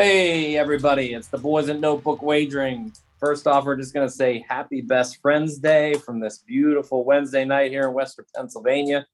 [0.00, 2.92] Hey, everybody, it's the Boys and Notebook Wagering.
[3.18, 7.44] First off, we're just going to say Happy Best Friends Day from this beautiful Wednesday
[7.44, 9.08] night here in Western Pennsylvania.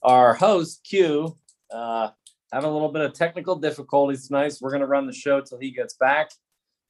[0.00, 1.36] Our host, Q,
[1.72, 2.10] uh,
[2.52, 5.40] having a little bit of technical difficulties tonight, so we're going to run the show
[5.40, 6.30] till he gets back.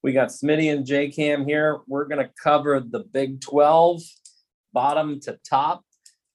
[0.03, 1.79] We got Smitty and J Cam here.
[1.89, 4.03] We're going to cover the Big 12,
[4.75, 5.87] bottom to top,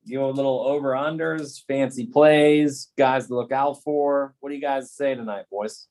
[0.08, 4.34] give a little over unders, fancy plays, guys to look out for.
[4.40, 5.88] What do you guys say tonight, boys?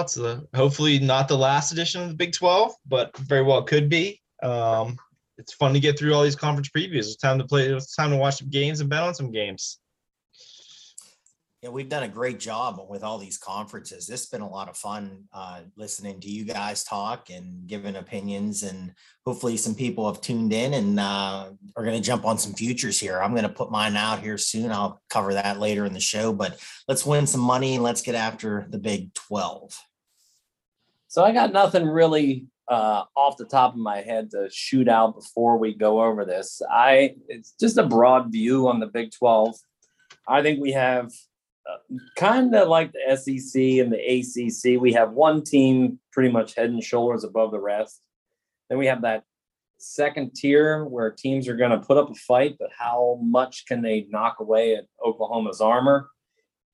[0.00, 3.88] It's the hopefully not the last edition of the Big 12, but very well could
[3.88, 4.20] be.
[4.42, 4.96] Um,
[5.38, 7.06] it's fun to get through all these conference previews.
[7.06, 7.66] It's time to play.
[7.66, 9.78] It's time to watch some games and bet on some games.
[11.62, 14.04] Yeah, we've done a great job with all these conferences.
[14.04, 17.94] This has been a lot of fun uh, listening to you guys talk and giving
[17.94, 18.64] opinions.
[18.64, 18.92] And
[19.24, 22.98] hopefully, some people have tuned in and uh, are going to jump on some futures
[22.98, 23.22] here.
[23.22, 24.72] I'm going to put mine out here soon.
[24.72, 26.32] I'll cover that later in the show.
[26.32, 29.72] But let's win some money and let's get after the Big 12.
[31.06, 35.14] So I got nothing really uh, off the top of my head to shoot out
[35.14, 36.60] before we go over this.
[36.68, 39.54] I it's just a broad view on the Big 12.
[40.26, 41.12] I think we have
[42.16, 44.80] kind of like the SEC and the ACC.
[44.80, 48.00] We have one team pretty much head and shoulders above the rest.
[48.68, 49.24] Then we have that
[49.78, 53.82] second tier where teams are going to put up a fight, but how much can
[53.82, 56.08] they knock away at Oklahoma's armor?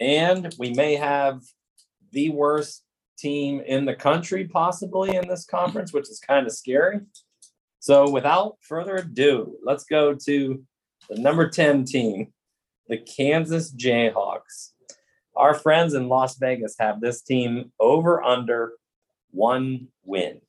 [0.00, 1.42] And we may have
[2.12, 2.84] the worst
[3.18, 7.00] team in the country possibly in this conference, which is kind of scary.
[7.80, 10.62] So without further ado, let's go to
[11.08, 12.32] the number 10 team,
[12.86, 14.72] the Kansas Jayhawks.
[15.38, 18.72] Our friends in Las Vegas have this team over under
[19.30, 20.40] one win.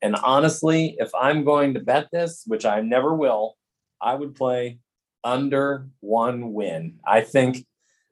[0.00, 3.56] And honestly, if I'm going to bet this, which I never will,
[4.00, 4.78] I would play
[5.24, 7.00] under one win.
[7.06, 7.66] I think,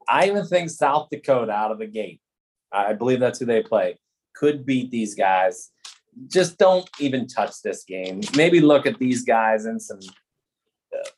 [0.08, 2.20] I even think South Dakota out of the gate
[2.74, 3.96] I believe that's who they play.
[4.34, 5.70] Could beat these guys.
[6.28, 8.20] Just don't even touch this game.
[8.36, 10.00] Maybe look at these guys in some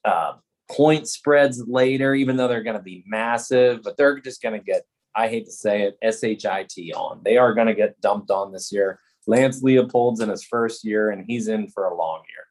[0.04, 0.34] uh,
[0.70, 4.64] point spreads later, even though they're going to be massive, but they're just going to
[4.64, 4.82] get,
[5.14, 7.20] I hate to say it, SHIT on.
[7.24, 9.00] They are going to get dumped on this year.
[9.26, 12.44] Lance Leipold's in his first year, and he's in for a long year.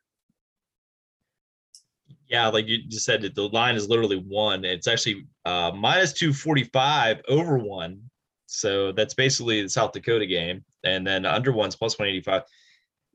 [2.28, 4.66] Yeah, like you just said, the line is literally one.
[4.66, 8.02] It's actually uh, minus 245 over one.
[8.48, 10.64] So that's basically the South Dakota game.
[10.84, 12.44] And then under one's plus 185.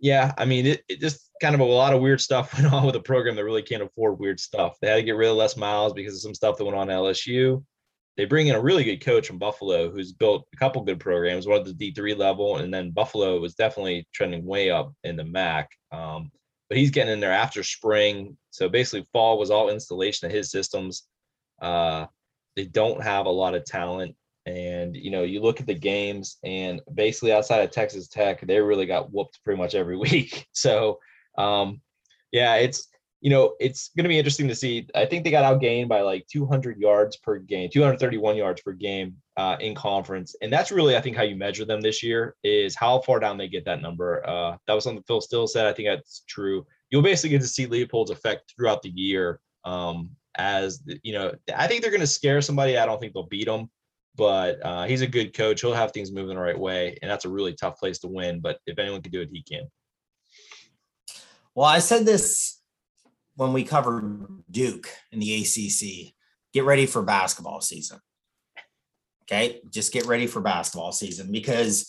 [0.01, 2.87] Yeah, I mean, it, it, just kind of a lot of weird stuff went on
[2.87, 4.77] with a program that really can't afford weird stuff.
[4.81, 6.91] They had to get rid of Les Miles because of some stuff that went on
[6.91, 7.63] at LSU.
[8.17, 11.47] They bring in a really good coach from Buffalo who's built a couple good programs,
[11.47, 15.25] one at the D3 level, and then Buffalo was definitely trending way up in the
[15.25, 15.71] MAC.
[15.93, 16.31] Um,
[16.69, 18.37] but he's getting in there after spring.
[18.51, 21.05] So basically, fall was all installation of his systems.
[21.61, 22.07] Uh,
[22.57, 24.15] they don't have a lot of talent
[24.47, 28.61] and you know, you look at the games, and basically outside of Texas Tech, they
[28.61, 30.47] really got whooped pretty much every week.
[30.53, 30.99] So,
[31.39, 31.81] um,
[32.33, 32.89] yeah, it's
[33.21, 34.89] you know, it's going to be interesting to see.
[34.95, 39.17] I think they got outgained by like 200 yards per game, 231 yards per game
[39.37, 42.75] uh, in conference, and that's really, I think, how you measure them this year is
[42.75, 44.27] how far down they get that number.
[44.27, 45.67] Uh, that was something Phil Steele said.
[45.67, 46.67] I think that's true.
[46.89, 49.41] You'll basically get to see Leipold's effect throughout the year.
[49.65, 52.79] Um, as you know, I think they're going to scare somebody.
[52.79, 53.69] I don't think they'll beat them
[54.17, 55.61] but uh, he's a good coach.
[55.61, 58.41] He'll have things moving the right way, and that's a really tough place to win.
[58.41, 59.71] But if anyone can do it, he can.
[61.55, 62.61] Well, I said this
[63.37, 66.15] when we covered Duke in the ACC.
[66.53, 67.99] Get ready for basketball season.
[69.25, 71.89] Okay, just get ready for basketball season because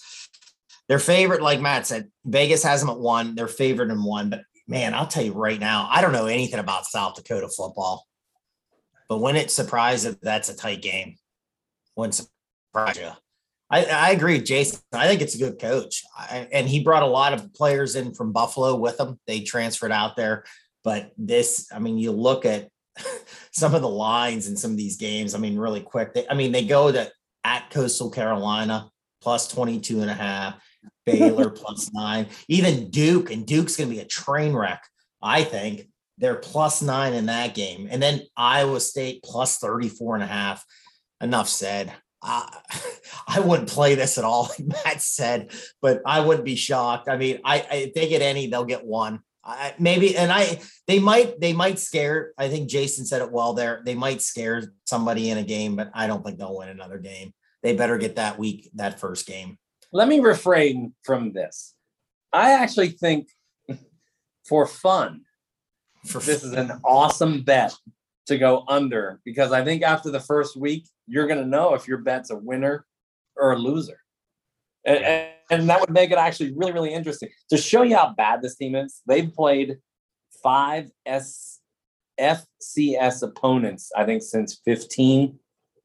[0.88, 3.34] their favorite, like Matt said, Vegas has them at one.
[3.34, 6.60] They're favored in one, but man, I'll tell you right now, I don't know anything
[6.60, 8.06] about South Dakota football.
[9.10, 11.16] But when it surprises, that's a tight game
[11.96, 13.12] wouldn't surprise you.
[13.70, 14.80] I, I agree, Jason.
[14.92, 18.14] I think it's a good coach, I, and he brought a lot of players in
[18.14, 19.18] from Buffalo with him.
[19.28, 20.44] They transferred out there,
[20.84, 22.68] but this, I mean, you look at
[23.52, 25.34] some of the lines in some of these games.
[25.34, 26.14] I mean, really quick.
[26.14, 27.10] They, I mean, they go to
[27.44, 28.90] at Coastal Carolina
[29.22, 30.62] plus 22 and a half,
[31.06, 34.84] Baylor plus nine, even Duke, and Duke's going to be a train wreck,
[35.22, 35.88] I think.
[36.18, 37.88] They're plus nine in that game.
[37.90, 40.64] And then Iowa State plus 34 and a half.
[41.22, 41.94] Enough said.
[42.22, 42.50] Uh,
[43.28, 45.52] I wouldn't play this at all, like Matt said,
[45.82, 47.10] but I wouldn't be shocked.
[47.10, 49.22] I mean, I, I if they get any, they'll get one.
[49.44, 52.34] I, maybe, and I they might they might scare.
[52.38, 53.82] I think Jason said it well there.
[53.86, 57.34] They might scare somebody in a game, but I don't think they'll win another game.
[57.64, 59.58] They better get that week that first game.
[59.92, 61.74] Let me refrain from this.
[62.32, 63.30] I actually think
[64.48, 65.22] for fun,
[66.06, 67.74] For this is an awesome bet
[68.32, 71.88] to go under because I think after the first week, you're going to know if
[71.88, 72.86] your bet's a winner
[73.38, 74.00] or a loser.
[74.86, 77.30] And, and, and that would make it actually really, really interesting.
[77.50, 79.78] To show you how bad this team is, they've played
[80.44, 81.60] five S
[82.20, 85.38] FCS opponents, I think, since 15,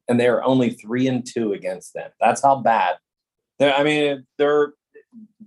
[0.09, 2.11] and they're only three and two against them.
[2.21, 2.97] That's how bad.
[3.59, 4.75] They're, I mean, they're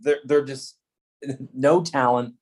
[0.02, 0.78] they're they're just
[1.54, 2.36] no talent.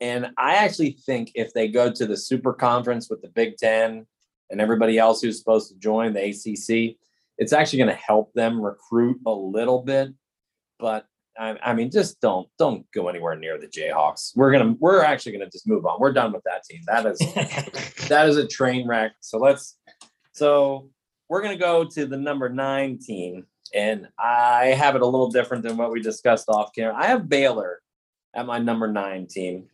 [0.00, 4.06] And I actually think if they go to the super conference with the Big Ten
[4.50, 6.96] and everybody else who's supposed to join the ACC,
[7.36, 10.10] it's actually going to help them recruit a little bit.
[10.78, 11.06] But
[11.38, 14.36] I, I mean, just don't don't go anywhere near the Jayhawks.
[14.36, 16.00] We're gonna we're actually gonna just move on.
[16.00, 16.80] We're done with that team.
[16.86, 17.18] That is
[18.08, 19.12] that is a train wreck.
[19.20, 19.76] So let's
[20.32, 20.90] so
[21.28, 25.62] we're gonna go to the number nine team, and I have it a little different
[25.62, 26.96] than what we discussed off camera.
[26.96, 27.80] I have Baylor
[28.34, 29.68] at my number nine team.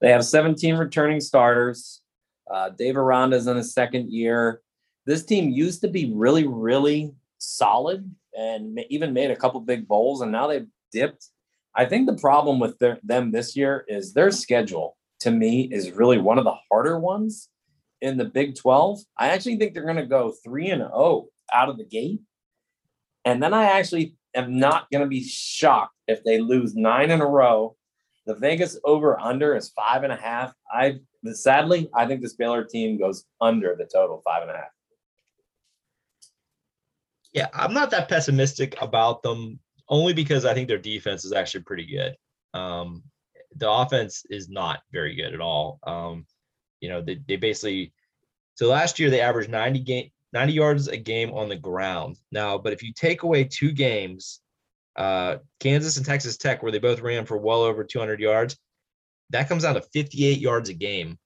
[0.00, 2.00] They have 17 returning starters.
[2.50, 4.60] Uh, Dave Aranda's in his second year.
[5.06, 10.20] This team used to be really, really solid and even made a couple big bowls,
[10.20, 11.26] and now they've dipped.
[11.74, 14.96] I think the problem with their, them this year is their schedule.
[15.20, 17.50] To me, is really one of the harder ones
[18.00, 19.00] in the Big 12.
[19.18, 22.20] I actually think they're going to go three and zero out of the gate,
[23.24, 27.20] and then I actually am not going to be shocked if they lose nine in
[27.20, 27.76] a row.
[28.30, 30.54] The Vegas over under is five and a half.
[30.72, 31.00] I
[31.32, 34.70] sadly, I think this Baylor team goes under the total five and a half.
[37.32, 41.64] Yeah, I'm not that pessimistic about them only because I think their defense is actually
[41.64, 42.16] pretty good.
[42.54, 43.02] Um,
[43.56, 45.80] the offense is not very good at all.
[45.82, 46.24] Um,
[46.80, 47.92] you know, they, they basically
[48.54, 52.16] so last year they averaged 90 game 90 yards a game on the ground.
[52.30, 54.40] Now, but if you take away two games,
[55.00, 58.56] uh, Kansas and Texas Tech, where they both ran for well over 200 yards,
[59.30, 61.18] that comes out to 58 yards a game.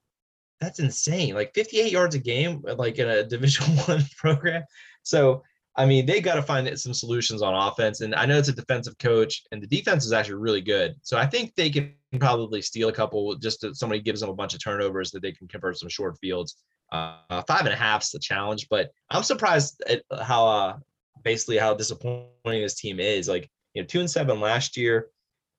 [0.61, 1.35] That's insane.
[1.35, 4.63] Like 58 yards a game, like in a Division One program.
[5.03, 5.43] So
[5.77, 8.01] I mean, they got to find some solutions on offense.
[8.01, 10.95] And I know it's a defensive coach, and the defense is actually really good.
[11.03, 14.55] So I think they can probably steal a couple just somebody gives them a bunch
[14.55, 16.59] of turnovers that they can convert some short fields.
[16.93, 20.77] Uh, five and a half is the challenge, but I'm surprised at how uh,
[21.25, 23.29] basically how disappointing this team is.
[23.29, 25.09] Like, you know, two and seven last year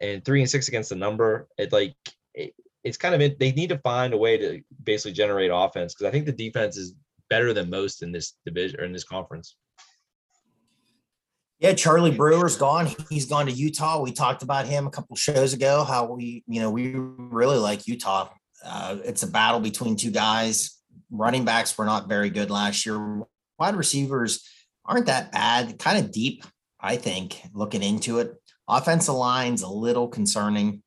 [0.01, 1.47] and three and six against the number.
[1.57, 1.95] It like,
[2.33, 2.53] it,
[2.83, 6.11] it's kind of, they need to find a way to basically generate offense because I
[6.11, 6.93] think the defense is
[7.29, 9.55] better than most in this division or in this conference.
[11.59, 12.89] Yeah, Charlie Brewer's gone.
[13.09, 14.01] He's gone to Utah.
[14.01, 15.85] We talked about him a couple shows ago.
[15.85, 18.29] How we, you know, we really like Utah.
[18.63, 20.77] Uh, it's a battle between two guys.
[21.09, 23.21] Running backs were not very good last year.
[23.57, 24.47] Wide receivers
[24.85, 25.79] aren't that bad.
[25.79, 26.43] Kind of deep,
[26.85, 27.41] I think.
[27.53, 28.33] Looking into it,
[28.67, 30.83] offensive line's a little concerning.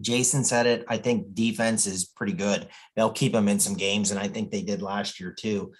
[0.00, 0.84] Jason said it.
[0.88, 2.68] I think defense is pretty good.
[2.94, 5.72] They'll keep them in some games, and I think they did last year too.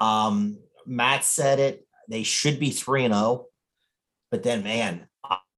[0.00, 3.46] Um, Matt said it they should be 3 and 0.
[4.30, 5.06] But then, man,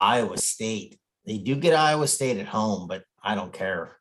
[0.01, 3.97] Iowa State, they do get Iowa State at home, but I don't care.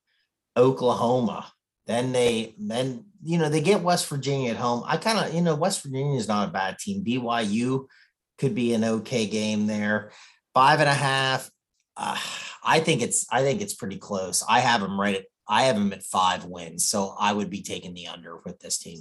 [0.58, 1.51] Oklahoma,
[1.88, 4.84] then they, then, you know, they get West Virginia at home.
[4.86, 7.03] I kind of, you know, West Virginia is not a bad team.
[7.03, 7.86] BYU
[8.38, 10.12] could be an okay game there.
[10.54, 11.50] Five and a half.
[11.98, 12.18] Uh,
[12.63, 14.44] I think it's, I think it's pretty close.
[14.48, 16.88] I have them right at, I have them at five wins.
[16.88, 19.00] So I would be taking the under with this team.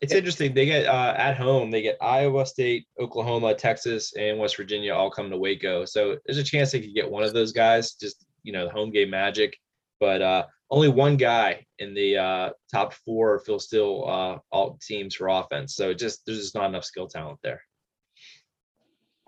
[0.00, 0.52] It's interesting.
[0.52, 1.70] They get uh, at home.
[1.70, 5.86] They get Iowa State, Oklahoma, Texas, and West Virginia all come to Waco.
[5.86, 7.94] So there's a chance they could get one of those guys.
[7.94, 9.56] Just you know, the home game magic.
[10.00, 15.14] But uh, only one guy in the uh, top four Phil Steele uh, all teams
[15.14, 15.76] for offense.
[15.76, 17.62] So just there's just not enough skill talent there.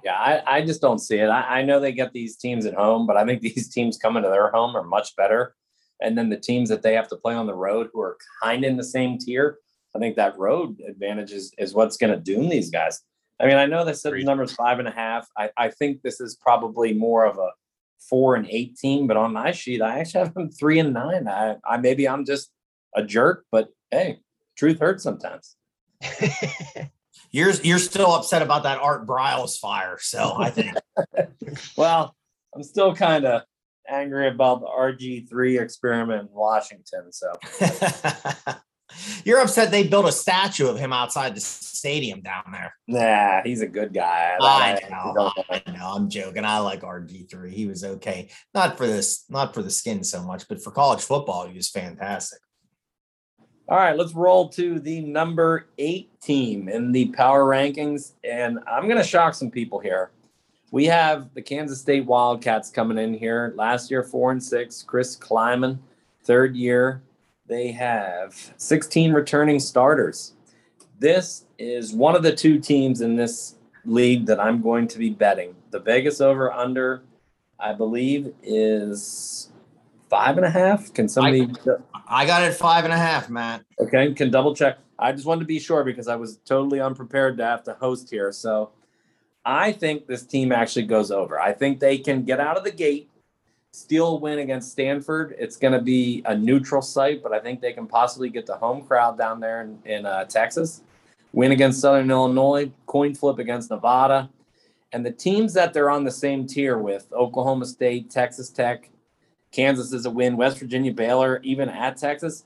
[0.02, 1.28] Yeah, I, I just don't see it.
[1.28, 4.24] I, I know they get these teams at home, but I think these teams coming
[4.24, 5.54] to their home are much better.
[6.02, 8.64] And then the teams that they have to play on the road who are kind
[8.64, 9.58] of in the same tier,
[9.94, 13.02] I think that road advantage is, is what's going to doom these guys.
[13.40, 15.28] I mean, I know they said the number's five and a half.
[15.38, 17.50] I, I think this is probably more of a
[18.00, 21.28] four and 18, but on my sheet, I actually have them three and nine.
[21.28, 22.50] I, I maybe I'm just
[22.94, 24.20] a jerk, but hey,
[24.56, 25.56] truth hurts sometimes.
[27.30, 30.74] you're you're still upset about that Art Briles fire, so I think.
[31.76, 32.14] well,
[32.54, 33.42] I'm still kind of
[33.88, 37.12] angry about the RG3 experiment in Washington.
[37.12, 37.32] So
[39.24, 42.74] You're upset they built a statue of him outside the stadium down there.
[42.86, 44.36] nah, he's a good guy.
[44.40, 45.92] I know, I know.
[45.94, 46.44] I'm joking.
[46.44, 47.50] I like RG3.
[47.50, 48.28] He was okay.
[48.54, 51.68] Not for this, not for the skin so much, but for college football, he was
[51.68, 52.40] fantastic.
[53.68, 58.12] All right, let's roll to the number eight team in the power rankings.
[58.22, 60.12] And I'm going to shock some people here.
[60.70, 63.52] We have the Kansas State Wildcats coming in here.
[63.56, 64.82] Last year, four and six.
[64.82, 65.78] Chris Klieman,
[66.22, 67.02] third year.
[67.48, 70.34] They have 16 returning starters.
[70.98, 75.10] This is one of the two teams in this league that I'm going to be
[75.10, 75.54] betting.
[75.70, 77.02] The Vegas over under,
[77.60, 79.50] I believe, is
[80.08, 80.92] five and a half.
[80.92, 81.48] Can somebody?
[82.08, 83.64] I got it five and a half, Matt.
[83.80, 84.78] Okay, can double check.
[84.98, 88.10] I just wanted to be sure because I was totally unprepared to have to host
[88.10, 88.32] here.
[88.32, 88.70] So
[89.44, 91.38] I think this team actually goes over.
[91.38, 93.10] I think they can get out of the gate,
[93.76, 95.34] steal win against Stanford.
[95.38, 98.56] It's going to be a neutral site, but I think they can possibly get the
[98.56, 100.82] home crowd down there in, in uh, Texas,
[101.32, 104.30] win against Southern Illinois, coin flip against Nevada.
[104.92, 108.88] And the teams that they're on the same tier with Oklahoma State, Texas Tech,
[109.52, 112.44] Kansas is a win, West Virginia, Baylor, even at Texas.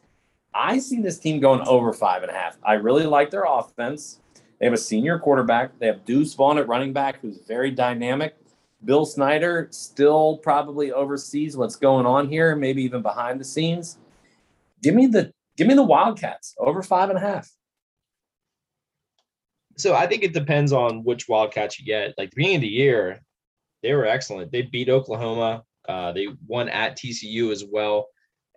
[0.52, 2.58] I see this team going over five and a half.
[2.64, 4.18] I really like their offense.
[4.58, 5.78] They have a senior quarterback.
[5.78, 8.34] They have Deuce Vaughn at running back, who's very dynamic.
[8.84, 13.98] Bill Snyder still probably oversees what's going on here, maybe even behind the scenes.
[14.82, 17.50] Give me the give me the Wildcats over five and a half.
[19.76, 22.14] So I think it depends on which Wildcats you get.
[22.16, 23.20] Like the beginning of the year,
[23.82, 24.52] they were excellent.
[24.52, 25.64] They beat Oklahoma.
[25.88, 28.08] Uh, they won at TCU as well.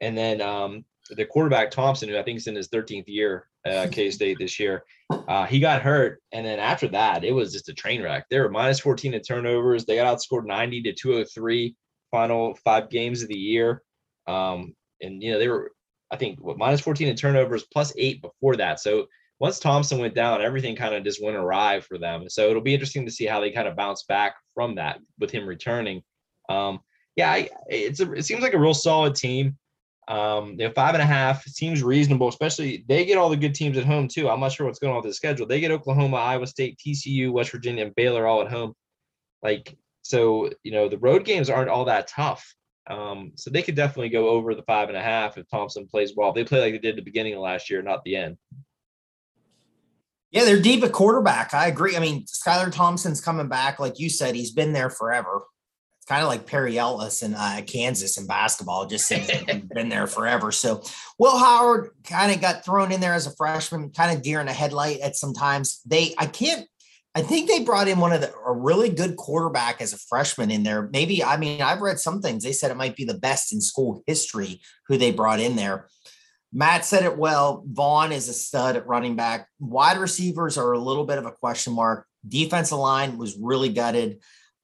[0.02, 3.88] And then um, the quarterback Thompson, who I think is in his 13th year uh,
[3.92, 4.84] K State this year,
[5.28, 6.22] uh, he got hurt.
[6.32, 8.26] And then after that, it was just a train wreck.
[8.30, 9.86] They were minus 14 in turnovers.
[9.86, 11.76] They got outscored 90 to 203
[12.12, 13.82] final five games of the year.
[14.28, 15.72] Um, and, you know, they were,
[16.12, 18.80] I think, what, minus 14 in turnovers plus eight before that.
[18.80, 19.08] So
[19.40, 22.30] once Thompson went down, everything kind of just went awry for them.
[22.30, 25.32] So it'll be interesting to see how they kind of bounce back from that with
[25.32, 26.02] him returning.
[26.50, 26.80] Um,
[27.16, 29.58] yeah, it's a, it seems like a real solid team.
[30.08, 33.56] Um, you know, five and a half seems reasonable, especially they get all the good
[33.56, 34.30] teams at home too.
[34.30, 35.48] I'm not sure what's going on with the schedule.
[35.48, 38.74] They get Oklahoma, Iowa State, TCU, West Virginia, and Baylor all at home.
[39.42, 42.54] Like, so you know, the road games aren't all that tough.
[42.88, 46.14] Um, so they could definitely go over the five and a half if Thompson plays
[46.16, 46.34] well.
[46.34, 48.38] They play like they did the beginning of last year, not the end.
[50.32, 51.54] Yeah, they're deep at quarterback.
[51.54, 51.96] I agree.
[51.96, 53.80] I mean, Skylar Thompson's coming back.
[53.80, 55.44] Like you said, he's been there forever.
[56.04, 60.06] It's kind of like Perry Ellis in uh, Kansas in basketball, just saying been there
[60.06, 60.52] forever.
[60.52, 60.84] So
[61.18, 64.50] Will Howard kind of got thrown in there as a freshman, kind of deer in
[64.50, 65.80] a headlight at sometimes.
[65.86, 66.68] They, I can't,
[67.16, 70.52] I think they brought in one of the a really good quarterback as a freshman
[70.52, 70.90] in there.
[70.92, 72.44] Maybe, I mean, I've read some things.
[72.44, 75.88] They said it might be the best in school history who they brought in there.
[76.52, 77.64] Matt said it well.
[77.66, 79.48] Vaughn is a stud at running back.
[79.58, 82.06] Wide receivers are a little bit of a question mark.
[82.28, 84.20] Defensive line was really gutted.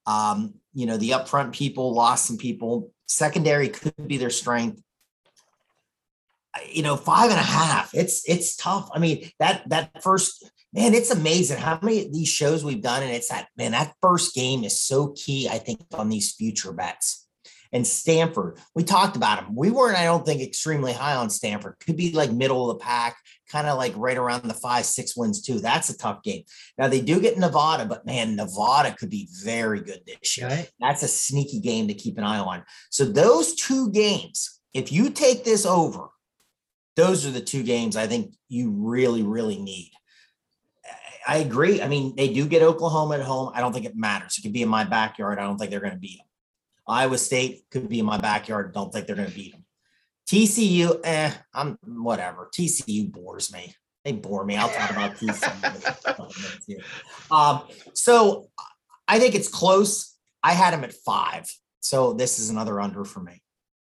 [0.06, 2.92] Um, you know, the upfront people lost some people.
[3.08, 4.82] Secondary could be their strength.
[6.72, 7.94] You know, five and a half.
[7.94, 8.90] It's it's tough.
[8.94, 13.04] I mean, that that first man, it's amazing how many of these shows we've done,
[13.04, 13.72] and it's that man.
[13.72, 15.48] That first game is so key.
[15.48, 17.28] I think on these future bets
[17.72, 18.58] and Stanford.
[18.76, 19.56] We talked about them.
[19.56, 21.76] We weren't, I don't think, extremely high on Stanford.
[21.80, 23.18] Could be like middle of the pack,
[23.50, 25.60] kind of like right around the five, six wins too.
[25.60, 26.44] That's a tough game.
[26.78, 30.48] Now they do get Nevada, but man, Nevada could be very good this year.
[30.48, 30.72] Right.
[30.80, 32.64] That's a sneaky game to keep an eye on.
[32.90, 36.10] So those two games, if you take this over,
[36.96, 39.92] those are the two games I think you really, really need.
[41.28, 41.82] I agree.
[41.82, 43.52] I mean, they do get Oklahoma at home.
[43.54, 44.38] I don't think it matters.
[44.38, 45.38] It could be in my backyard.
[45.38, 46.26] I don't think they're going to beat them.
[46.88, 48.74] Iowa State could be in my backyard.
[48.74, 49.64] Don't think they're going to beat them.
[50.30, 52.52] TCU, eh, I'm whatever.
[52.56, 53.74] TCU bores me.
[54.06, 54.58] They bore me.
[54.58, 56.82] I'll talk about TCU.
[57.32, 58.48] um, so
[59.08, 60.16] I think it's close.
[60.44, 61.48] I had him at five.
[61.80, 63.42] So this is another under for me.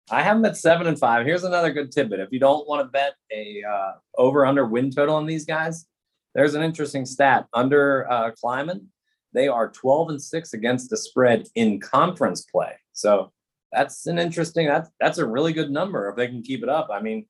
[0.09, 1.25] I have them at seven and five.
[1.25, 2.21] Here's another good tidbit.
[2.21, 5.87] If you don't want to bet a uh, over under win total on these guys,
[6.35, 7.47] there's an interesting stat.
[7.53, 8.85] Under uh, Klieman,
[9.33, 12.75] they are 12 and 6 against the spread in conference play.
[12.93, 13.33] So
[13.71, 16.89] that's an interesting that's that's a really good number if they can keep it up.
[16.91, 17.25] I mean,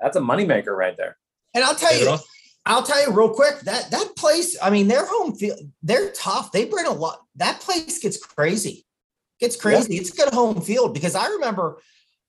[0.00, 1.16] that's a moneymaker right there.
[1.54, 2.16] And I'll tell you,
[2.66, 6.52] I'll tell you real quick that that place, I mean, their home field, they're tough.
[6.52, 7.20] They bring a lot.
[7.36, 8.86] That place gets crazy.
[9.40, 9.94] Gets crazy.
[9.94, 10.00] Yeah.
[10.00, 11.80] It's good home field because I remember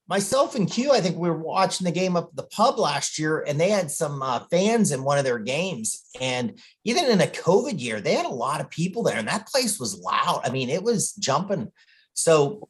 [0.08, 3.18] myself and Q, I think we were watching the game up at the pub last
[3.18, 6.04] year, and they had some uh, fans in one of their games.
[6.20, 9.48] And even in a COVID year, they had a lot of people there, and that
[9.48, 10.42] place was loud.
[10.44, 11.72] I mean, it was jumping.
[12.14, 12.68] So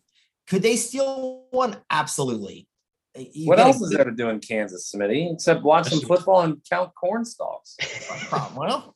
[0.51, 1.77] Could they steal one?
[1.89, 2.67] Absolutely.
[3.15, 6.01] You what get a else is there to do in Kansas, Smitty, except watch some
[6.01, 7.77] football and count corn stalks?
[8.53, 8.93] Well,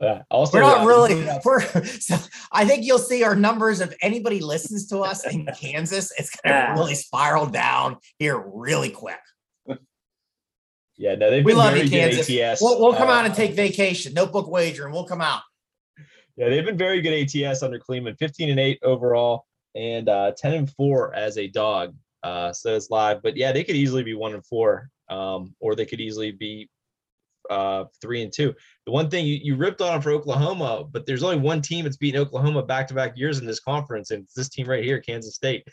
[0.00, 0.22] Yeah.
[0.30, 1.28] Also, we're not uh, really.
[1.44, 1.60] We're.
[1.86, 2.14] So
[2.52, 6.12] I think you'll see our numbers if anybody listens to us in Kansas.
[6.16, 6.66] It's going Yeah.
[6.72, 9.18] to really spiral down here really quick.
[10.96, 12.30] Yeah, no, they've We been love very you, good Kansas.
[12.30, 12.62] ATS.
[12.62, 14.14] We'll, we'll come uh, out and take vacation.
[14.14, 15.42] Notebook wager, and we'll come out.
[16.36, 20.52] Yeah, they've been very good ATS under Klieman, 15 and 8 overall and uh 10
[20.54, 21.94] and 4 as a dog.
[22.22, 25.74] Uh so it's live, but yeah, they could easily be 1 and 4 um or
[25.74, 26.68] they could easily be
[27.50, 28.54] uh 3 and 2.
[28.86, 31.84] The one thing you, you ripped on them for Oklahoma, but there's only one team
[31.84, 35.34] that's beaten Oklahoma back-to-back years in this conference and it's this team right here, Kansas
[35.34, 35.66] State.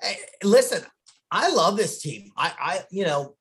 [0.00, 0.82] Hey, listen,
[1.30, 2.30] I love this team.
[2.36, 3.34] I, I, you know,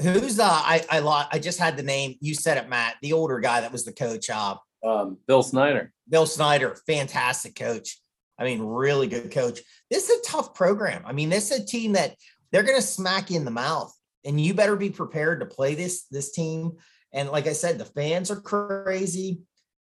[0.00, 2.16] who's uh, I, I, lo- I just had the name.
[2.20, 4.28] You said it, Matt, the older guy that was the coach.
[4.30, 5.92] Uh, Um, Bill Snyder.
[6.08, 8.00] Bill Snyder, fantastic coach.
[8.38, 9.60] I mean, really good coach.
[9.90, 11.02] This is a tough program.
[11.06, 12.16] I mean, this is a team that
[12.50, 13.92] they're going to smack you in the mouth,
[14.24, 16.72] and you better be prepared to play this this team.
[17.12, 19.40] And like I said, the fans are crazy.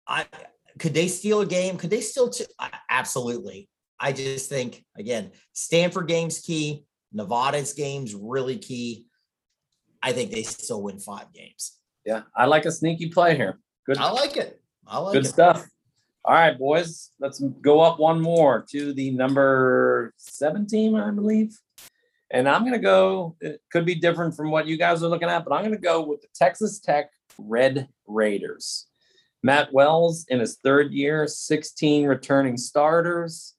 [0.07, 0.25] I
[0.77, 1.77] could they steal a game?
[1.77, 2.29] Could they still?
[2.29, 3.69] T- I- absolutely.
[3.99, 6.85] I just think again, Stanford game's key.
[7.11, 9.05] Nevada's game's really key.
[10.01, 11.77] I think they still win five games.
[12.05, 13.59] Yeah, I like a sneaky play here.
[13.85, 14.61] Good, I like it.
[14.87, 15.29] I like good it.
[15.29, 15.65] stuff.
[16.25, 21.57] All right, boys, let's go up one more to the number seven team, I believe.
[22.29, 25.29] And I'm going to go, it could be different from what you guys are looking
[25.29, 28.87] at, but I'm going to go with the Texas Tech Red Raiders.
[29.41, 33.55] Matt Wells in his third year, 16 returning starters.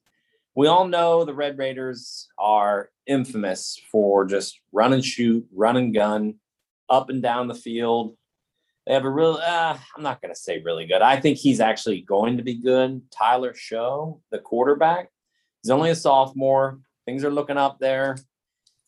[0.54, 5.94] We all know the Red Raiders are infamous for just run and shoot, run and
[5.94, 6.34] gun,
[6.90, 8.16] up and down the field.
[8.90, 11.00] They have a real, uh, I'm not going to say really good.
[11.00, 13.00] I think he's actually going to be good.
[13.12, 15.10] Tyler Shough, the quarterback,
[15.62, 16.80] he's only a sophomore.
[17.06, 18.16] Things are looking up there.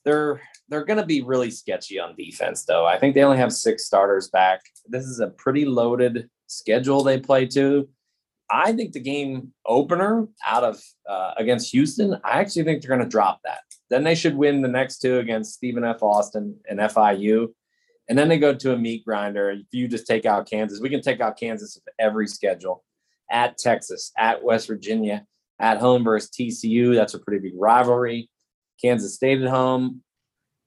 [0.05, 2.85] They're they're going to be really sketchy on defense, though.
[2.85, 4.63] I think they only have six starters back.
[4.89, 7.89] This is a pretty loaded schedule they play to.
[8.51, 13.09] I think the game opener out of uh, against Houston, I actually think they're going
[13.09, 13.61] to drop that.
[13.89, 16.03] Then they should win the next two against Stephen F.
[16.03, 17.51] Austin and FIU.
[18.13, 19.53] And then they go to a meat grinder.
[19.53, 22.85] If you just take out Kansas, we can take out Kansas of every schedule
[23.31, 25.25] at Texas, at West Virginia,
[25.59, 26.95] at home versus TCU.
[26.95, 28.29] That's a pretty big rivalry.
[28.85, 30.03] Kansas State at home,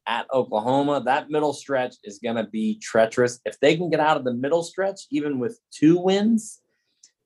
[0.08, 1.04] at Oklahoma.
[1.06, 3.40] That middle stretch is going to be treacherous.
[3.46, 6.62] If they can get out of the middle stretch, even with two wins,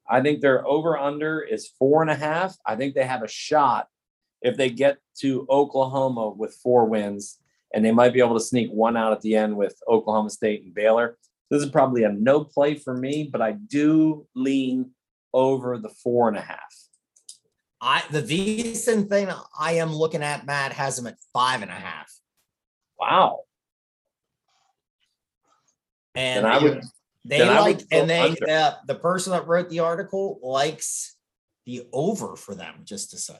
[0.09, 2.57] I think their over under is four and a half.
[2.65, 3.87] I think they have a shot
[4.41, 7.38] if they get to Oklahoma with four wins
[7.73, 10.63] and they might be able to sneak one out at the end with Oklahoma State
[10.63, 11.17] and Baylor.
[11.49, 14.91] This is probably a no play for me, but I do lean
[15.33, 16.75] over the four and a half.
[17.81, 21.75] I the VSiN thing I am looking at, Matt, has them at five and a
[21.75, 22.11] half.
[22.99, 23.41] Wow.
[26.15, 26.81] And Then I would
[27.25, 28.49] they then I would like and they under.
[28.49, 31.15] uh, the person that wrote the article likes
[31.65, 33.37] the over for them, just to say.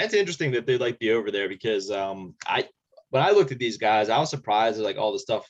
[0.00, 2.66] That's interesting that they like the over there because um I
[3.10, 5.46] when I looked at these guys, I was surprised at like all the stuff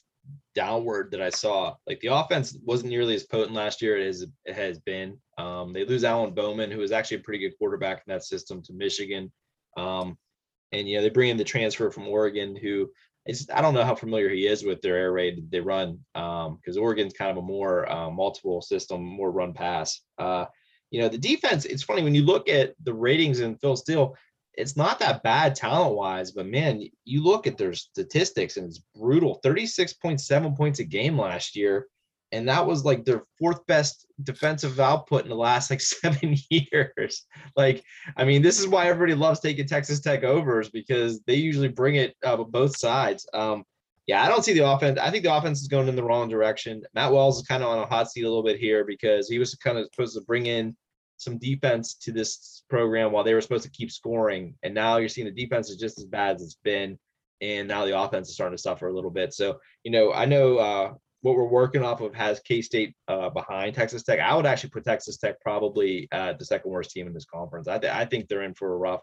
[0.54, 1.74] downward that I saw.
[1.86, 5.18] Like the offense wasn't nearly as potent last year as it has been.
[5.38, 8.62] Um, they lose Alan Bowman, who is actually a pretty good quarterback in that system,
[8.62, 9.30] to Michigan.
[9.76, 10.18] Um,
[10.72, 12.90] and you know they bring in the transfer from Oregon, who
[13.26, 16.76] is I don't know how familiar he is with their air raid they run, because
[16.76, 20.00] Oregon's kind of a more uh, multiple system, more run pass.
[20.18, 20.46] Uh,
[20.90, 21.66] you know the defense.
[21.66, 24.16] It's funny when you look at the ratings in Phil Steele
[24.54, 28.80] it's not that bad talent wise, but man, you look at their statistics and it's
[28.94, 31.86] brutal 36.7 points a game last year.
[32.32, 37.26] And that was like their fourth best defensive output in the last like seven years.
[37.56, 37.82] Like,
[38.16, 41.96] I mean, this is why everybody loves taking Texas Tech overs because they usually bring
[41.96, 43.26] it uh, both sides.
[43.34, 43.64] Um,
[44.06, 44.98] yeah, I don't see the offense.
[44.98, 46.82] I think the offense is going in the wrong direction.
[46.94, 49.38] Matt Wells is kind of on a hot seat a little bit here because he
[49.38, 50.76] was kind of supposed to bring in
[51.20, 54.54] some defense to this program while they were supposed to keep scoring.
[54.62, 56.98] And now you're seeing the defense is just as bad as it's been.
[57.42, 59.34] And now the offense is starting to suffer a little bit.
[59.34, 63.28] So, you know, I know uh, what we're working off of has K State uh,
[63.30, 64.18] behind Texas Tech.
[64.18, 67.68] I would actually put Texas Tech probably uh, the second worst team in this conference.
[67.68, 69.00] I, th- I think they're in for a rough.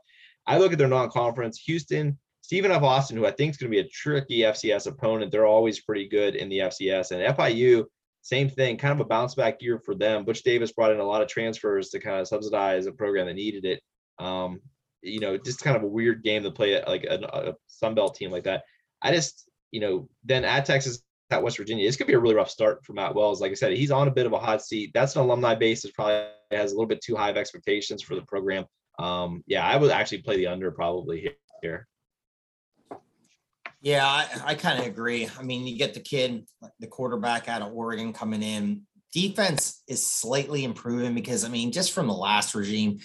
[0.47, 2.81] I look at their non conference Houston, Stephen F.
[2.81, 5.31] Austin, who I think is going to be a tricky FCS opponent.
[5.31, 7.11] They're always pretty good in the FCS.
[7.11, 7.85] And FIU,
[8.27, 10.25] same thing, kind of a bounce back year for them.
[10.25, 13.35] Butch Davis brought in a lot of transfers to kind of subsidize a program that
[13.35, 13.81] needed it.
[14.19, 14.59] Um,
[15.01, 18.15] you know, just kind of a weird game to play like a, a Sun Belt
[18.15, 18.63] team like that.
[19.01, 21.87] I just, you know, then at Texas at West Virginia.
[21.87, 23.39] It's gonna be a really rough start for Matt Wells.
[23.39, 24.91] Like I said, he's on a bit of a hot seat.
[24.93, 28.15] That's an alumni base that probably has a little bit too high of expectations for
[28.15, 28.65] the program.
[28.99, 31.87] Um, yeah, I would actually play the under probably here.
[33.81, 35.29] Yeah, I, I kind of agree.
[35.37, 36.45] I mean, you get the kid,
[36.79, 38.83] the quarterback out of Oregon coming in.
[39.13, 42.99] Defense is slightly improving because, I mean, just from the last regime,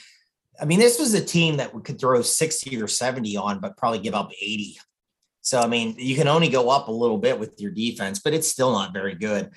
[0.60, 3.98] I mean, this was a team that could throw 60 or 70 on, but probably
[3.98, 4.78] give up 80.
[5.42, 8.32] So, I mean, you can only go up a little bit with your defense, but
[8.32, 9.50] it's still not very good.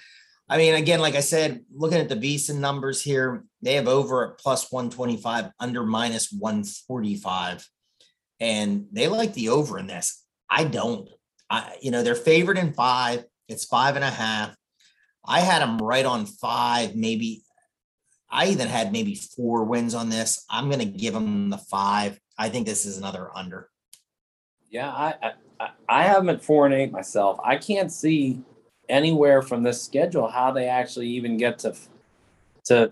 [0.49, 4.31] I mean, again, like I said, looking at the VSiN numbers here, they have over
[4.31, 7.67] at plus 125, under minus 145.
[8.39, 10.24] And they like the over in this.
[10.49, 11.09] I don't.
[11.49, 13.25] I, you know, they're favored in five.
[13.47, 14.55] It's five and a half.
[15.25, 17.43] I had them right on five, maybe.
[18.29, 20.45] I even had maybe four wins on this.
[20.49, 22.19] I'm going to give them the five.
[22.37, 23.69] I think this is another under.
[24.69, 25.13] Yeah, I,
[25.59, 27.39] I I have them at four and eight myself.
[27.43, 28.41] I can't see
[28.89, 31.75] anywhere from this schedule how they actually even get to
[32.65, 32.91] to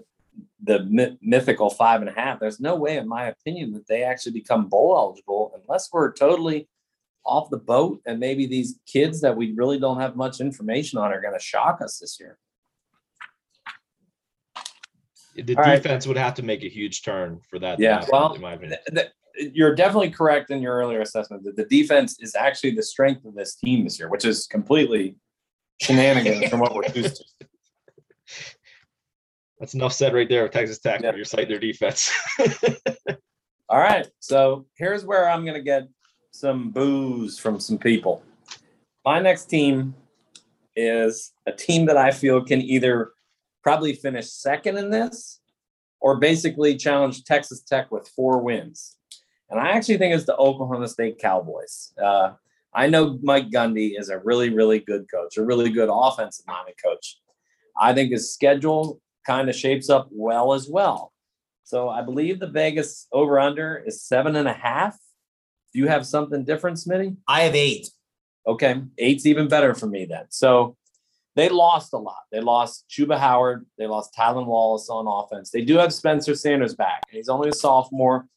[0.64, 2.40] the myth, mythical five and a half.
[2.40, 6.68] There's no way, in my opinion, that they actually become bowl eligible unless we're totally
[7.26, 11.12] off the boat and maybe these kids that we really don't have much information on
[11.14, 12.38] are going to shock us this year.
[15.36, 15.76] The All right.
[15.82, 17.78] defense would have to make a huge turn for that.
[17.78, 18.78] to Yeah, happen, well, in my opinion.
[18.94, 22.84] Th- th- You're definitely correct in your earlier assessment that the defense is actually the
[22.84, 25.16] strength of this team this year, which is completely
[25.82, 27.48] shenanigans from what we're used to.
[29.60, 31.02] That's enough said right there with Texas Tech.
[31.02, 31.16] Yeah.
[31.16, 32.12] You're citing their defense.
[33.70, 34.08] All right.
[34.20, 35.88] So here's where I'm going to get
[36.34, 38.24] some booze from some people.
[39.06, 39.94] My next team
[40.76, 43.12] is a team that I feel can either
[43.62, 45.40] probably finish second in this
[46.02, 48.98] or basically challenge Texas Tech with four wins.
[49.50, 51.94] And I actually think it's the Oklahoma State Cowboys.
[52.04, 52.32] Uh,
[52.74, 56.76] I know Mike Gundy is a really, really good coach, a really good offensive minded
[56.84, 57.20] coach.
[57.80, 61.14] I think his schedule kind of shapes up well as well.
[61.64, 64.98] So I believe the Vegas over under is seven and a half.
[65.74, 67.18] Do you have something different, Smitty?
[67.28, 67.90] I have eight.
[68.46, 70.26] Okay, eight's even better for me then.
[70.30, 70.76] So
[71.36, 72.24] they lost a lot.
[72.32, 73.66] They lost Chuba Hubbard.
[73.78, 75.50] They lost Tylan Wallace on offense.
[75.50, 77.04] They do have Spencer Sanders back.
[77.10, 78.28] He's only a sophomore,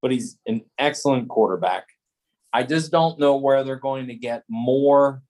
[0.00, 1.86] but he's an excellent quarterback.
[2.52, 5.22] I just don't know where they're going to get more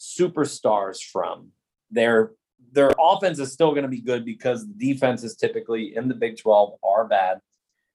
[0.00, 1.48] superstars from.
[1.90, 2.32] Their
[2.72, 6.38] their offense is still going to be good because the defenses typically in the Big
[6.38, 7.40] 12 are bad.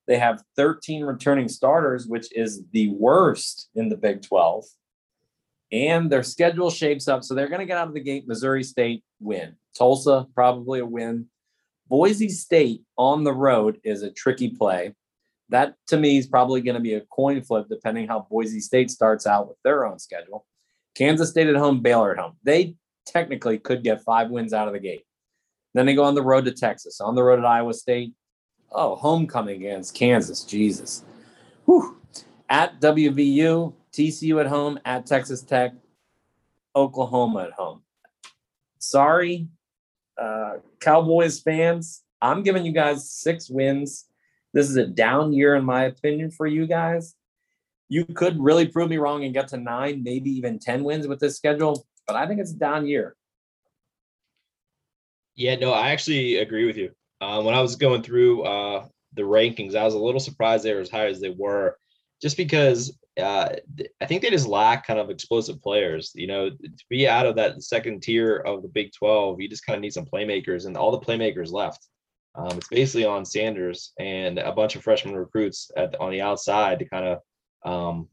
[0.08, 4.66] They have 13 returning starters, which is the worst in the Big 12
[5.72, 7.24] and their schedule shapes up.
[7.24, 8.28] So they're going to get out of the gate.
[8.28, 9.56] Missouri State win.
[9.78, 11.28] Tulsa probably a win.
[11.88, 14.96] Boise State on the road is a tricky play.
[15.50, 18.90] That to me is probably going to be a coin flip, depending how Boise State
[18.90, 20.46] starts out with their own schedule.
[20.96, 22.38] Kansas State at home, Baylor at home.
[22.44, 25.04] They technically could get five wins out of the gate.
[25.74, 28.14] Then they go on the road to Texas, on the road at Iowa State.
[28.78, 30.44] Oh, homecoming against Kansas.
[30.44, 31.06] Jesus.
[31.64, 31.98] Whew.
[32.50, 35.72] At WVU, TCU at home, at Texas Tech,
[36.76, 37.84] Oklahoma at home.
[38.78, 39.48] Sorry,
[40.22, 42.04] uh, Cowboys fans.
[42.22, 44.06] I'm giving you guys six wins.
[44.54, 47.16] This is a down year, in my opinion, for you guys.
[47.88, 51.22] You could really prove me wrong and get to nine, maybe even 10 wins with
[51.22, 53.16] this schedule, but I think it's a down year.
[55.36, 56.92] Yeah, no, I actually agree with you.
[57.22, 60.74] Uh, when I was going through uh, the rankings, I was a little surprised they
[60.74, 61.78] were as high as they were,
[62.22, 63.50] just because uh,
[64.02, 66.12] I think they just lack kind of explosive players.
[66.16, 69.66] You know, to be out of that second tier of the Big 12, you just
[69.66, 71.88] kind of need some playmakers, and all the playmakers left.
[72.36, 76.80] Um, it's basically on Sanders and a bunch of freshman recruits at, on the outside
[76.80, 77.20] to kind of
[77.66, 78.10] um,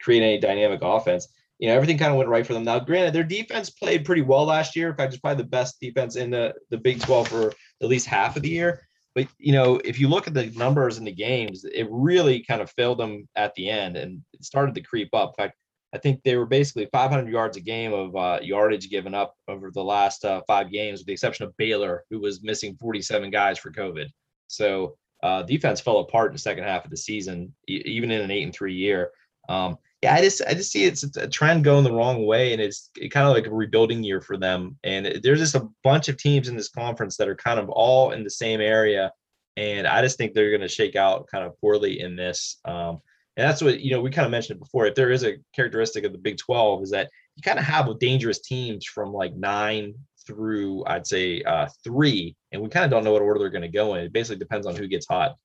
[0.00, 2.64] create any dynamic offense you know, everything kind of went right for them.
[2.64, 4.90] Now, granted, their defense played pretty well last year.
[4.90, 8.06] In fact, it's probably the best defense in the, the Big 12 for at least
[8.06, 8.86] half of the year.
[9.14, 12.60] But, you know, if you look at the numbers in the games, it really kind
[12.60, 15.34] of failed them at the end and it started to creep up.
[15.38, 15.58] In fact,
[15.94, 19.70] I think they were basically 500 yards a game of uh, yardage given up over
[19.70, 23.58] the last uh, five games, with the exception of Baylor, who was missing 47 guys
[23.58, 24.08] for COVID.
[24.48, 28.22] So uh, defense fell apart in the second half of the season, e- even in
[28.22, 29.12] an eight and three year.
[29.48, 32.60] Um, yeah, I just I just see it's a trend going the wrong way, and
[32.60, 34.76] it's kind of like a rebuilding year for them.
[34.84, 38.10] And there's just a bunch of teams in this conference that are kind of all
[38.10, 39.12] in the same area,
[39.56, 42.58] and I just think they're going to shake out kind of poorly in this.
[42.66, 43.00] Um,
[43.38, 44.84] and that's what you know we kind of mentioned it before.
[44.84, 47.98] If there is a characteristic of the Big 12 is that you kind of have
[47.98, 49.94] dangerous teams from like nine
[50.26, 53.62] through I'd say uh, three, and we kind of don't know what order they're going
[53.62, 54.04] to go in.
[54.04, 55.36] It basically depends on who gets hot,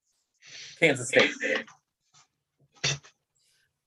[0.81, 1.31] Kansas State.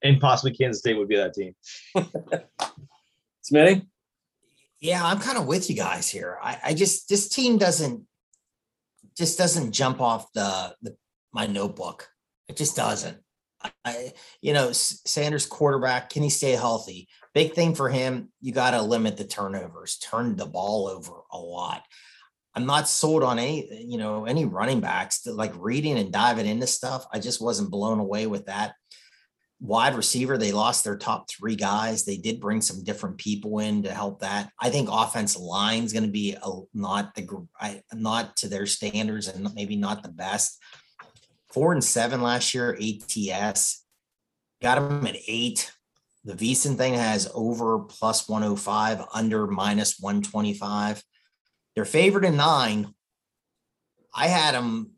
[0.03, 1.55] And possibly Kansas State would be that team.
[3.51, 3.87] Smitty?
[4.81, 6.39] Yeah, I'm kind of with you guys here.
[6.43, 8.07] I, I just this team doesn't
[9.17, 10.97] just doesn't jump off the, the
[11.33, 12.09] my notebook.
[12.49, 13.19] It just doesn't.
[13.85, 17.09] I, you know, Sanders quarterback, can he stay healthy?
[17.33, 21.39] Big thing for him, you got to limit the turnovers, turn the ball over a
[21.39, 21.85] lot.
[22.55, 26.47] I'm not sold on any, you know, any running backs that like reading and diving
[26.47, 27.07] into stuff.
[27.13, 28.75] I just wasn't blown away with that.
[29.65, 32.05] Wide receiver, they lost their top three guys.
[32.05, 34.51] They did bring some different people in to help that.
[34.61, 37.47] I think offensive line is going to be a, not the
[37.95, 40.59] not to their standards and maybe not the best.
[41.53, 43.85] Four and seven last year, ATS
[44.61, 45.71] got them at eight.
[46.25, 51.05] The VSiN thing has over plus 105, under minus 125.
[51.75, 52.95] They're favored in nine.
[54.15, 54.93] I had them.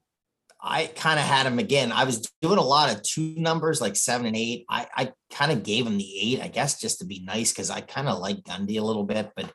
[0.67, 1.93] I kind of had them again.
[1.93, 4.65] I was doing a lot of two numbers like seven and eight.
[4.71, 7.69] I, I kind of gave them the eight, I guess, just to be nice because
[7.69, 9.31] I kind of like Gundy a little bit.
[9.37, 9.53] But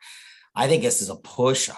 [0.56, 1.69] I think this is a push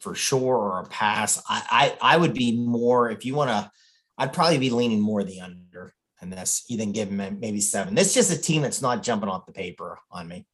[0.00, 1.42] for sure or a pass.
[1.48, 3.70] I, I, I would be more if you want to.
[4.16, 6.64] I'd probably be leaning more the under and this.
[6.68, 7.96] You then give them maybe seven.
[7.96, 10.46] This is just a team that's not jumping off the paper on me.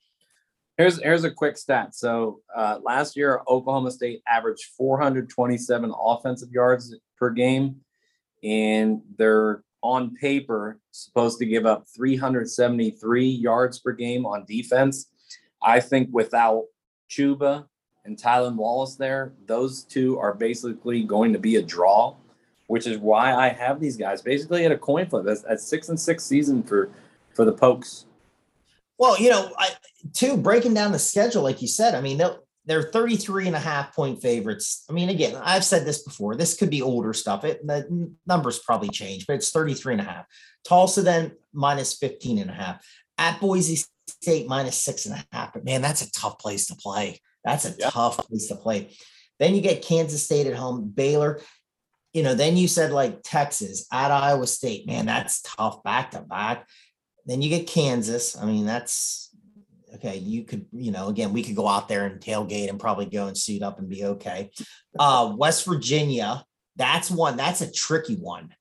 [0.77, 1.95] Here's here's a quick stat.
[1.95, 7.77] So uh, last year, Oklahoma State averaged 427 offensive yards per game,
[8.45, 15.11] and they're on paper supposed to give up 373 yards per game on defense.
[15.63, 16.65] I think without
[17.11, 17.67] Chuba
[18.05, 22.15] and Tylan Wallace there, those two are basically going to be a draw,
[22.67, 25.25] which is why I have these guys basically at a coin flip.
[25.25, 26.91] That's, that's six and six season for
[27.35, 28.07] for the Pokes.
[28.97, 29.71] Well, you know, I,
[30.13, 32.23] too, breaking down the schedule, like you said, I mean,
[32.67, 34.85] they're 33 and a half point favorites.
[34.89, 36.35] I mean, again, I've said this before.
[36.35, 37.45] This could be older stuff.
[37.45, 40.27] It, the numbers probably change, but it's 33 and a half.
[40.67, 42.87] Tulsa then minus 15 and a half.
[43.19, 45.53] At Boise State minus six and a half.
[45.53, 47.21] But man, that's a tough place to play.
[47.45, 48.97] That's a tough place to play.
[49.39, 51.41] Then you get Kansas State at home, Baylor.
[52.13, 54.87] You know, then you said like Texas at Iowa State.
[54.87, 56.67] Man, that's tough back to back.
[57.27, 58.37] Then you get Kansas.
[58.37, 59.34] I mean, that's
[59.95, 60.17] okay.
[60.17, 63.27] You could, you know, again, we could go out there and tailgate and probably go
[63.27, 64.51] and suit up and be okay.
[64.97, 66.45] Uh, West Virginia,
[66.77, 68.55] that's one, that's a tricky one.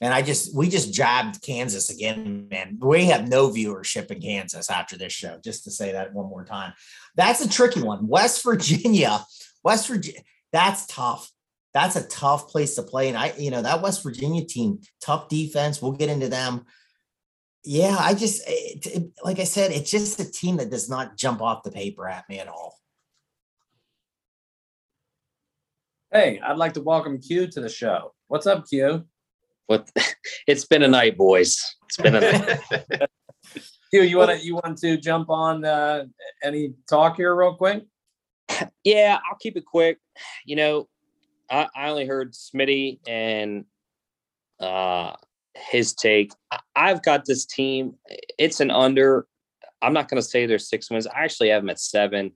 [0.00, 2.78] And I just, we just jabbed Kansas again, man.
[2.80, 6.44] We have no viewership in Kansas after this show, just to say that one more
[6.44, 6.72] time.
[7.14, 8.08] That's a tricky one.
[8.08, 9.24] West Virginia,
[9.62, 11.30] West Virginia, that's tough.
[11.74, 13.08] That's a tough place to play.
[13.08, 15.80] And I, you know, that West Virginia team, tough defense.
[15.80, 16.64] We'll get into them
[17.68, 21.18] yeah, I just it, it, like I said, it's just a team that does not
[21.18, 22.78] jump off the paper at me at all.
[26.10, 28.14] Hey, I'd like to welcome Q to the show.
[28.28, 29.04] What's up, Q?
[29.66, 29.90] What?
[30.46, 31.62] It's been a night, boys.
[31.84, 32.60] It's been a night.
[33.90, 36.06] Q, you want to you want to jump on uh,
[36.42, 37.84] any talk here real quick?
[38.82, 39.98] Yeah, I'll keep it quick.
[40.46, 40.88] You know,
[41.50, 43.66] I, I only heard Smitty and
[44.58, 45.12] uh
[45.70, 46.32] his take.
[46.76, 47.94] I've got this team.
[48.38, 49.26] It's an under.
[49.82, 51.06] I'm not going to say there's six wins.
[51.06, 52.32] I actually have them at seven.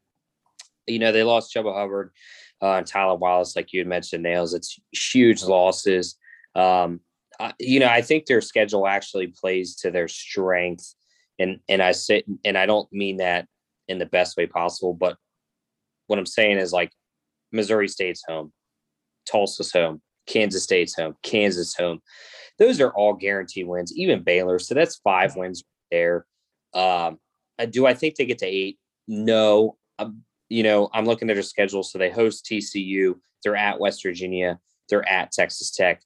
[0.86, 2.12] You know, they lost Chuba Hubbard
[2.60, 4.54] uh, and Tyler Wallace, like you had mentioned, nails.
[4.54, 6.16] It's huge losses.
[6.54, 7.00] Um,
[7.40, 10.94] I, you know, I think their schedule actually plays to their strength,
[11.38, 13.46] and and I sit and I don't mean that
[13.88, 15.16] in the best way possible, but
[16.06, 16.92] what I'm saying is like
[17.50, 18.52] Missouri State's home,
[19.26, 22.00] Tulsa's home, Kansas State's home, Kansas home
[22.58, 24.58] those are all guaranteed wins, even Baylor.
[24.58, 26.26] So that's five wins there.
[26.74, 27.18] Um,
[27.70, 28.78] do I think they get to eight?
[29.06, 29.76] No.
[29.98, 31.82] Um, you know, I'm looking at their schedule.
[31.82, 36.02] So they host TCU, they're at West Virginia, they're at Texas Tech.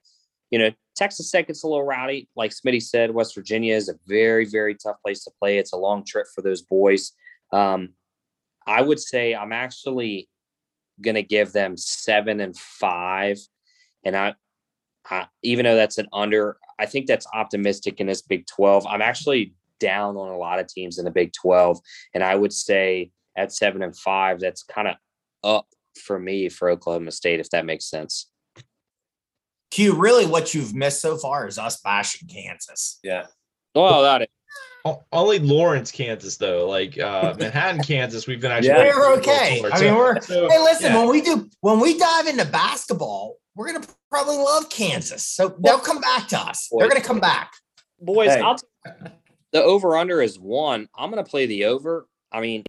[0.50, 2.28] You know, Texas Tech gets a little rowdy.
[2.37, 5.59] Like Smitty said, West Virginia is a very, very tough place to play.
[5.59, 7.12] It's a long trip for those boys.
[7.52, 7.90] Um,
[8.66, 10.28] I would say I'm actually
[11.00, 13.38] going to give them seven and five.
[14.04, 14.35] And I,
[15.42, 18.87] even though that's an under, I think that's optimistic in this Big 12.
[18.87, 21.79] I'm actually down on a lot of teams in the Big 12.
[22.14, 24.97] And I would say at seven and five, that's kind of
[25.45, 25.66] up
[26.03, 28.31] for me for Oklahoma State, if that makes sense.
[29.71, 32.99] Q, really what you've missed so far is us bashing Kansas.
[33.03, 33.27] Yeah.
[33.75, 34.29] Well, that is.
[35.11, 36.69] Only Lawrence, Kansas, though.
[36.69, 38.69] Like uh, Manhattan, Kansas, we've been actually.
[38.71, 39.62] Yeah, we're okay.
[39.73, 40.21] I mean, we're.
[40.21, 40.99] So, hey, listen, yeah.
[40.99, 45.27] when we do, when we dive into basketball, we're gonna probably love Kansas.
[45.27, 46.69] So they'll come back to us.
[46.71, 47.53] Boys, They're gonna come back.
[48.01, 48.40] Boys, hey.
[48.40, 48.66] I'll t-
[49.53, 50.88] the over under is one.
[50.97, 52.07] I'm gonna play the over.
[52.31, 52.64] I mean,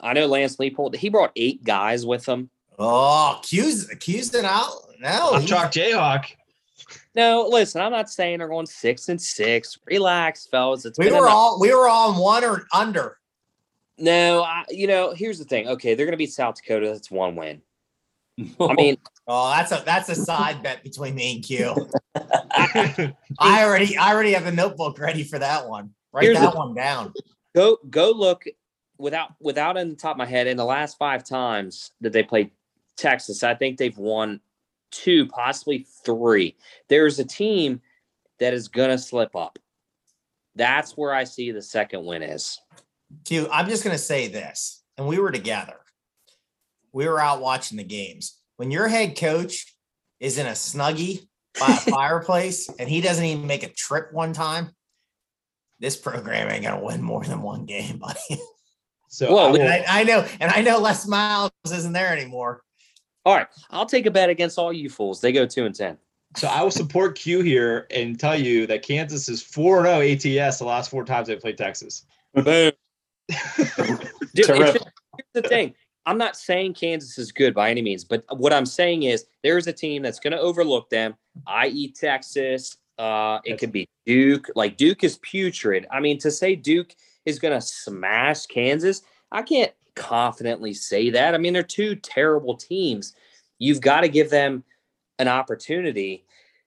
[0.00, 2.48] I know Lance Leipold, he brought eight guys with him.
[2.78, 4.72] Oh, accused accused it out.
[5.00, 6.26] No, I'm Chalk Jayhawk.
[7.14, 9.78] No, listen, I'm not saying they're going six and six.
[9.86, 10.84] Relax, fellas.
[10.84, 13.18] It's we were all we were all on one or under.
[13.98, 15.68] No, I, you know, here's the thing.
[15.68, 16.88] Okay, they're going to beat South Dakota.
[16.88, 17.62] That's one win.
[18.60, 21.88] I mean, Oh, that's a that's a side bet between me and Q.
[23.38, 25.90] I already I already have a notebook ready for that one.
[26.12, 27.12] Write Here's that the- one down.
[27.54, 28.44] go go look
[28.98, 32.22] without without in the top of my head in the last five times that they
[32.22, 32.50] played
[32.96, 34.40] Texas, I think they've won
[34.90, 36.56] two, possibly three.
[36.88, 37.80] There's a team
[38.38, 39.58] that is gonna slip up.
[40.54, 42.60] That's where I see the second win is.
[43.24, 45.76] Q, I'm just gonna say this, and we were together.
[46.92, 48.38] We were out watching the games.
[48.62, 49.74] When your head coach
[50.20, 51.26] is in a snuggie
[51.58, 54.70] by a fireplace and he doesn't even make a trip one time,
[55.80, 58.40] this program ain't gonna win more than one game, buddy.
[59.08, 62.62] So Well, I I, I know, and I know Les Miles isn't there anymore.
[63.24, 65.20] All right, I'll take a bet against all you fools.
[65.20, 65.98] They go two and ten.
[66.36, 70.58] So I will support Q here and tell you that Kansas is 4 0 ATS
[70.60, 72.06] the last four times they played Texas.
[72.32, 72.70] Boom.
[73.26, 74.74] Dude, Terrific.
[74.74, 75.74] just- here's the thing.
[76.04, 79.58] I'm not saying Kansas is good by any means, but what I'm saying is there
[79.58, 81.14] is a team that's going to overlook them,
[81.46, 82.76] i.e., Texas.
[82.98, 84.48] Uh, it could be Duke.
[84.56, 85.86] Like Duke is putrid.
[85.90, 91.34] I mean, to say Duke is going to smash Kansas, I can't confidently say that.
[91.34, 93.14] I mean, they're two terrible teams.
[93.58, 94.64] You've got to give them
[95.18, 96.24] an opportunity.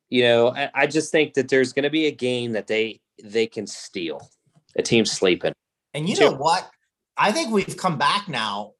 [0.09, 3.01] You know, I, I just think that there's going to be a game that they
[3.23, 4.29] they can steal.
[4.77, 5.53] A team sleeping.
[5.93, 6.69] And you know what?
[7.17, 8.73] I think we've come back now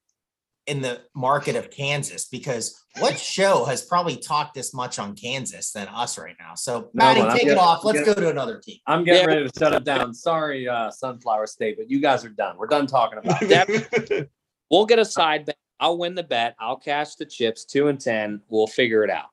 [0.68, 5.72] in the market of Kansas because what show has probably talked this much on Kansas
[5.72, 6.56] than us right now?
[6.56, 7.30] So, Maddie, one.
[7.30, 7.84] I'm take it off.
[7.84, 8.80] Let's go to another team.
[8.88, 9.36] I'm getting Yeah.
[9.36, 10.14] ready to shut it down.
[10.14, 12.58] Sorry, uh, Sunflower State, but you guys are done.
[12.58, 13.50] We're done talking about it.
[13.50, 14.30] That-
[14.72, 15.58] We'll get a side bet.
[15.80, 16.56] I'll win the bet.
[16.60, 17.66] I'll cash the chips.
[17.66, 18.42] Two and ten.
[18.50, 19.28] We'll figure it out.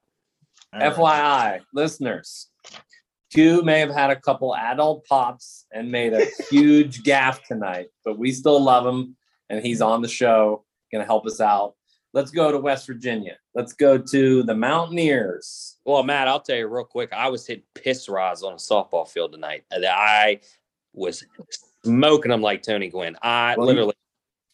[0.74, 2.48] FYI, listeners,
[3.32, 8.18] Q may have had a couple adult pops and made a huge gaff tonight, but
[8.18, 9.16] we still love him
[9.48, 11.74] and he's on the show, going to help us out.
[12.12, 13.37] Let's go to West Virginia.
[13.55, 15.78] Let's go to the Mountaineers.
[15.85, 17.12] Well, Matt, I'll tell you real quick.
[17.12, 19.64] I was hitting piss rods on a softball field tonight.
[19.72, 20.40] I
[20.92, 21.24] was
[21.85, 23.16] smoking them like Tony Gwynn.
[23.22, 23.94] I Well, literally.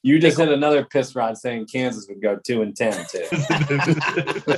[0.03, 3.27] You just hit another piss rod saying Kansas would go two and ten too.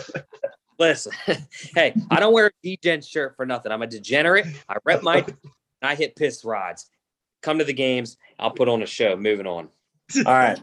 [0.78, 1.12] Listen,
[1.74, 3.70] hey, I don't wear a D-Gen shirt for nothing.
[3.70, 4.46] I'm a degenerate.
[4.68, 5.24] I rep my.
[5.82, 6.90] I hit piss rods.
[7.42, 8.18] Come to the games.
[8.38, 9.16] I'll put on a show.
[9.16, 9.68] Moving on.
[10.26, 10.58] All right.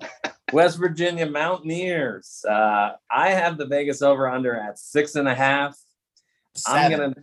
[0.53, 2.43] West Virginia Mountaineers.
[2.47, 5.77] Uh, I have the Vegas over under at six and a half.
[6.65, 7.13] I'm gonna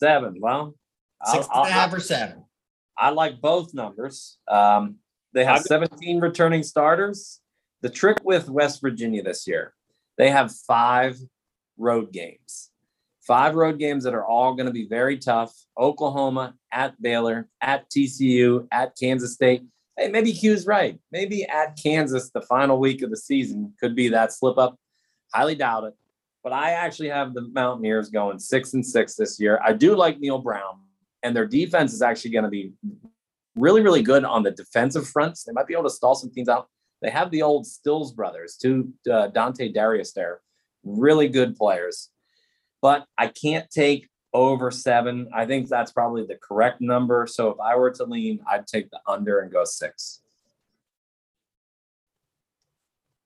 [0.00, 0.36] seven.
[0.40, 0.74] Well,
[1.20, 2.44] I'll- Six and a I'll- half or seven.
[2.96, 4.38] I like both numbers.
[4.46, 4.96] Um,
[5.32, 7.40] they have I've- 17 returning starters.
[7.82, 9.74] The trick with West Virginia this year,
[10.18, 11.16] they have five
[11.78, 12.70] road games,
[13.26, 15.54] five road games that are all going to be very tough.
[15.78, 19.62] Oklahoma at Baylor, at TCU, at Kansas State.
[19.96, 20.98] Hey, maybe Q's right.
[21.12, 24.78] Maybe at Kansas, the final week of the season could be that slip up.
[25.34, 25.94] Highly doubt it.
[26.42, 29.60] But I actually have the Mountaineers going six and six this year.
[29.64, 30.80] I do like Neal Brown,
[31.22, 32.72] and their defense is actually going to be
[33.56, 35.44] really, really good on the defensive fronts.
[35.44, 36.68] They might be able to stall some teams out.
[37.02, 40.40] They have the old Stills brothers, two uh, Dante Darius there,
[40.84, 42.10] really good players.
[42.82, 45.28] But I can't take over seven.
[45.34, 47.26] I think that's probably the correct number.
[47.26, 50.20] So if I were to lean, I'd take the under and go six.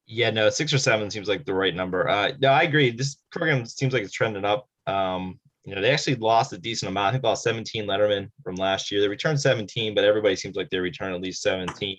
[0.07, 2.09] Yeah, no, six or seven seems like the right number.
[2.09, 2.91] Uh, no, I agree.
[2.91, 4.69] This program seems like it's trending up.
[4.87, 7.09] Um, you know, they actually lost a decent amount.
[7.09, 9.01] I think lost 17 Letterman from last year.
[9.01, 11.97] They returned 17, but everybody seems like they return at least 17.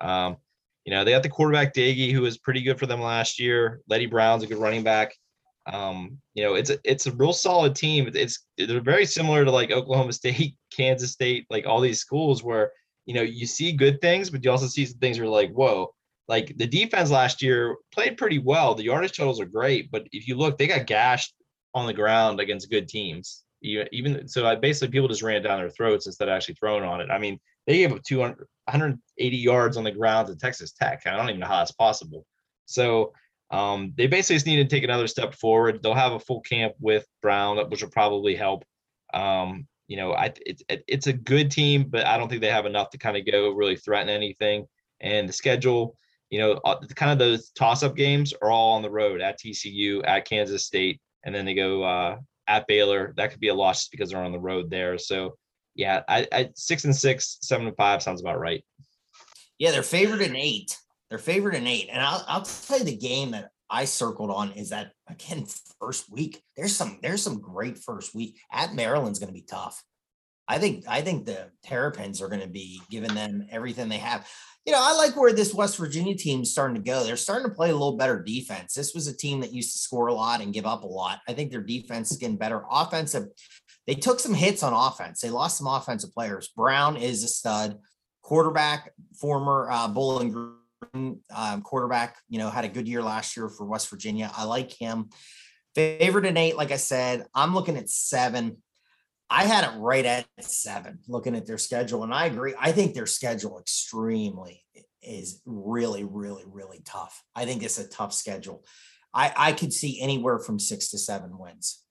[0.00, 0.36] Um,
[0.84, 3.80] you know, they got the quarterback Doege, who was pretty good for them last year.
[3.88, 5.14] Leddie Brown's a good running back.
[5.72, 8.10] Um, you know, it's a it's a real solid team.
[8.14, 12.72] It's they're very similar to like Oklahoma State, Kansas State, like all these schools where
[13.06, 15.92] you know you see good things, but you also see some things where like, whoa,
[16.26, 18.74] like the defense last year played pretty well.
[18.74, 21.34] The yardage totals are great, but if you look, they got gashed
[21.74, 23.44] on the ground against good teams.
[23.62, 27.00] Even so, I basically people just ran down their throats instead of actually throwing on
[27.00, 27.10] it.
[27.10, 31.02] I mean, they gave up 200, 180 yards on the ground to Texas Tech.
[31.06, 32.24] I don't even know how that's possible.
[32.66, 33.12] So
[33.50, 35.82] um, they basically just need to take another step forward.
[35.82, 38.64] They'll have a full camp with Brown, which will probably help.
[39.14, 42.50] Um, you know, I it's it, it's a good team, but I don't think they
[42.50, 44.66] have enough to kind of go really threaten anything.
[45.00, 45.96] And the schedule,
[46.28, 50.02] you know, uh, kind of those toss-up games are all on the road at TCU,
[50.06, 52.18] at Kansas State, and then they go uh,
[52.48, 53.14] at Baylor.
[53.16, 54.98] That could be a loss just because they're on the road there.
[54.98, 55.36] So,
[55.74, 58.62] yeah, I, I six and six, seven and five sounds about right.
[59.58, 60.76] Yeah, they're favored in eight.
[61.08, 61.88] They're favored in eight.
[61.90, 65.46] And I'll, I'll tell you the game that I circled on is that again,
[65.80, 66.42] first week.
[66.56, 68.38] There's some there's some great first week.
[68.52, 69.82] At Maryland's gonna be tough.
[70.48, 74.26] I think I think the Terrapins are going to be giving them everything they have.
[74.64, 77.04] You know, I like where this West Virginia team is starting to go.
[77.04, 78.72] They're starting to play a little better defense.
[78.72, 81.20] This was a team that used to score a lot and give up a lot.
[81.28, 82.64] I think their defense is getting better.
[82.70, 83.28] Offensive,
[83.86, 85.20] they took some hits on offense.
[85.20, 86.48] They lost some offensive players.
[86.48, 87.78] Brown is a stud.
[88.22, 90.54] Quarterback, former uh, Bowling Green
[90.94, 94.30] um, quarterback, you know, had a good year last year for West Virginia.
[94.36, 95.10] I like him.
[95.74, 98.58] Favorite in eight, like I said, I'm looking at seven.
[99.30, 102.02] I had it right at seven looking at their schedule.
[102.02, 102.54] And I agree.
[102.58, 104.64] I think their schedule extremely
[105.02, 107.22] is really, really, really tough.
[107.34, 108.64] I think it's a tough schedule.
[109.12, 111.82] I, I could see anywhere from six to seven wins.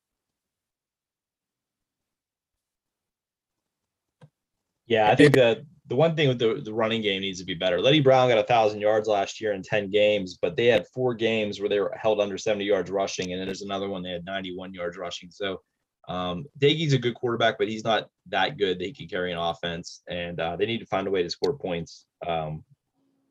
[4.86, 7.54] Yeah, I think that the one thing with the, the running game needs to be
[7.54, 7.80] better.
[7.80, 11.14] Leddie Brown got a thousand yards last year in 10 games, but they had four
[11.14, 14.12] games where they were held under 70 yards rushing, and then there's another one they
[14.12, 15.32] had 91 yards rushing.
[15.32, 15.62] So
[16.10, 19.38] um, Doege's a good quarterback, but he's not that good that he can carry an
[19.38, 22.06] offense, and uh, they need to find a way to score points.
[22.26, 22.64] Um,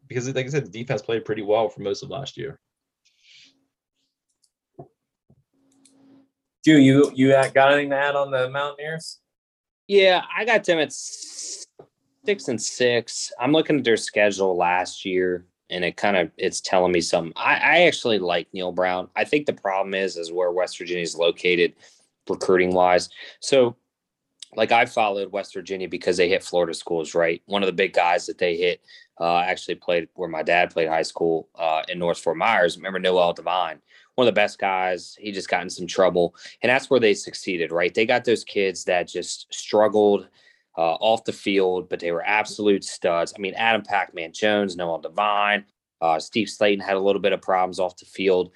[0.08, 2.60] because, like I said, the defense played pretty well for most of last year.
[6.64, 9.20] Do you you got anything to add on the Mountaineers?
[9.88, 10.92] Yeah, I got them at
[12.26, 13.32] six and six.
[13.40, 17.32] I'm looking at their schedule last year, and it kind of it's telling me something.
[17.36, 19.08] I, I actually like Neal Brown.
[19.16, 21.74] I think the problem is is where West Virginia is located,
[22.28, 23.08] recruiting wise.
[23.40, 23.76] So,
[24.54, 27.40] like I followed West Virginia because they hit Florida schools, right?
[27.46, 28.80] One of the big guys that they hit
[29.20, 32.76] uh, actually played where my dad played high school uh, in North Fort Myers.
[32.76, 33.80] Remember Noel Devine,
[34.16, 35.16] one of the best guys.
[35.20, 37.94] He just got in some trouble, and that's where they succeeded, right?
[37.94, 40.28] They got those kids that just struggled
[40.76, 43.32] uh, off the field, but they were absolute studs.
[43.36, 45.64] I mean, Adam Pac-Man Jones, Noel Devine,
[46.00, 48.52] uh, Steve Slaton had a little bit of problems off the field.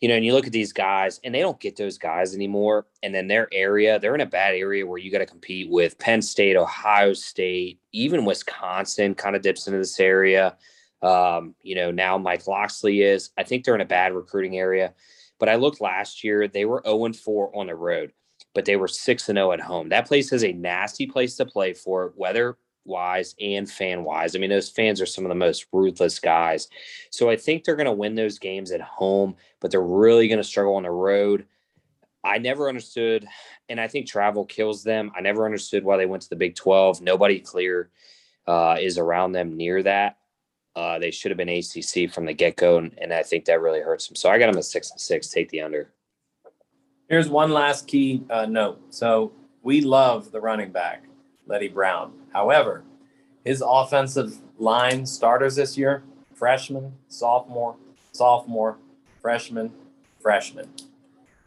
[0.00, 2.86] You know, and you look at these guys, and they don't get those guys anymore.
[3.02, 5.98] And then their area, they're in a bad area where you got to compete with
[5.98, 10.56] Penn State, Ohio State, even Wisconsin kind of dips into this area.
[11.00, 13.30] Um, you know, now Mike Locksley is.
[13.38, 14.92] I think they're in a bad recruiting area.
[15.38, 18.12] But I looked last year, they were 0 4 on the road
[18.54, 19.88] but they were 6 and 0 at home.
[19.88, 24.34] That place is a nasty place to play for, weather wise and fan wise.
[24.34, 26.68] I mean, those fans are some of the most ruthless guys.
[27.10, 30.38] So I think they're going to win those games at home, but they're really going
[30.38, 31.46] to struggle on the road.
[32.22, 33.26] I never understood,
[33.68, 35.12] and I think travel kills them.
[35.14, 37.02] I never understood why they went to the Big 12.
[37.02, 37.90] Nobody clear
[38.46, 40.16] uh, is around them near that.
[40.74, 43.60] Uh, they should have been ACC from the get go, and, and I think that
[43.60, 44.16] really hurts them.
[44.16, 45.28] So I got them at six and six.
[45.28, 45.92] Take the under.
[47.08, 48.80] Here's one last key uh, note.
[48.88, 49.32] So
[49.62, 51.04] we love the running back,
[51.46, 52.12] Leddie Brown.
[52.32, 52.82] However,
[53.44, 56.02] his offensive line starters this year
[56.34, 57.76] freshman, sophomore,
[58.12, 58.78] sophomore,
[59.20, 59.72] freshman,
[60.20, 60.68] freshman.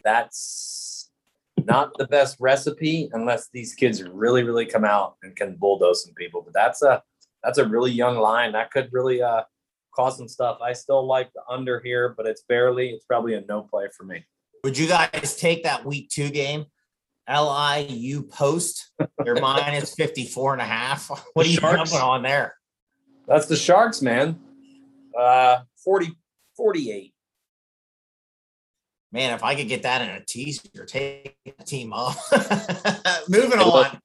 [0.03, 1.09] That's
[1.65, 6.13] not the best recipe unless these kids really, really come out and can bulldoze some
[6.13, 6.41] people.
[6.41, 7.01] But that's a
[7.43, 8.51] that's a really young line.
[8.51, 9.43] That could really uh,
[9.95, 10.59] cause some stuff.
[10.61, 12.89] I still like the under here, but it's barely.
[12.89, 14.23] It's probably a no play for me.
[14.63, 16.65] Would you guys take that week two game?
[17.29, 18.91] LIU post,
[19.25, 21.09] your minus 54 and a half.
[21.33, 21.91] What are you Sharks.
[21.91, 22.55] jumping on there?
[23.27, 24.39] That's the Sharks, man.
[25.17, 26.11] Uh 40
[26.55, 27.13] 48.
[29.11, 32.31] Man, if I could get that in a teaser, take the team off.
[33.29, 33.99] Moving on.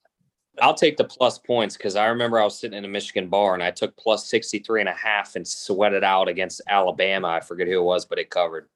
[0.60, 3.54] I'll take the plus points because I remember I was sitting in a Michigan bar
[3.54, 7.28] and I took plus 63 and a half and sweated out against Alabama.
[7.28, 8.68] I forget who it was, but it covered.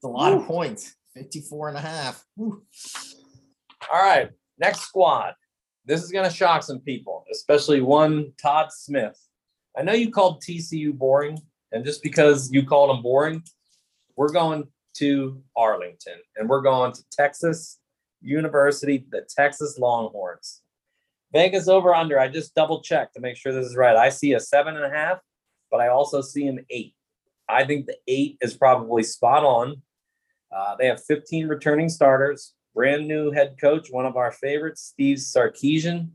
[0.00, 0.96] It's a lot of points.
[1.12, 2.24] 54 and a half.
[2.34, 2.62] Woo.
[3.92, 4.30] All right.
[4.58, 5.34] Next squad.
[5.84, 9.20] This is going to shock some people, especially one Todd Smith.
[9.76, 11.38] I know you called TCU boring,
[11.70, 13.42] and just because you called them boring,
[14.16, 17.78] we're going to Arlington and we're going to Texas
[18.22, 20.62] University, the Texas Longhorns.
[21.30, 22.18] Vegas over under.
[22.18, 23.96] I just double checked to make sure this is right.
[23.96, 25.18] I see a seven and a half,
[25.70, 26.94] but I also see an eight.
[27.50, 29.82] I think the eight is probably spot on.
[30.52, 35.18] Uh, they have 15 returning starters, brand new head coach, one of our favorites, Steve
[35.18, 36.10] Sarkisian.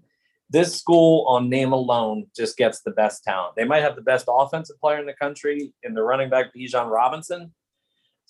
[0.50, 3.56] This school, on name alone, just gets the best talent.
[3.56, 6.90] They might have the best offensive player in the country in the running back, Bijan
[6.90, 7.52] Robinson.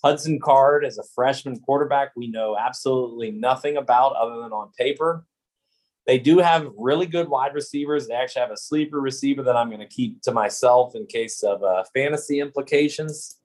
[0.02, 5.24] Hudson Card is a freshman quarterback we know absolutely nothing about other than on paper.
[6.06, 8.06] They do have really good wide receivers.
[8.06, 11.42] They actually have a sleeper receiver that I'm going to keep to myself in case
[11.42, 13.38] of uh, fantasy implications.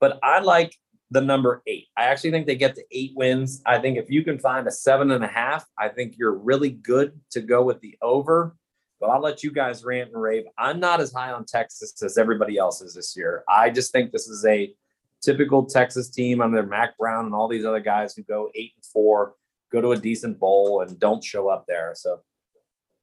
[0.00, 0.74] But I like
[1.10, 1.88] the number eight.
[1.96, 3.62] I actually think they get to eight wins.
[3.66, 6.70] I think if you can find a seven and a half, I think you're really
[6.70, 8.56] good to go with the over.
[9.00, 10.44] But I'll let you guys rant and rave.
[10.58, 13.44] I'm not as high on Texas as everybody else is this year.
[13.48, 14.74] I just think this is a
[15.22, 18.84] typical Texas team under Mack Brown and all these other guys who go eight and
[18.84, 19.34] four,
[19.72, 21.92] go to a decent bowl and don't show up there.
[21.94, 22.20] So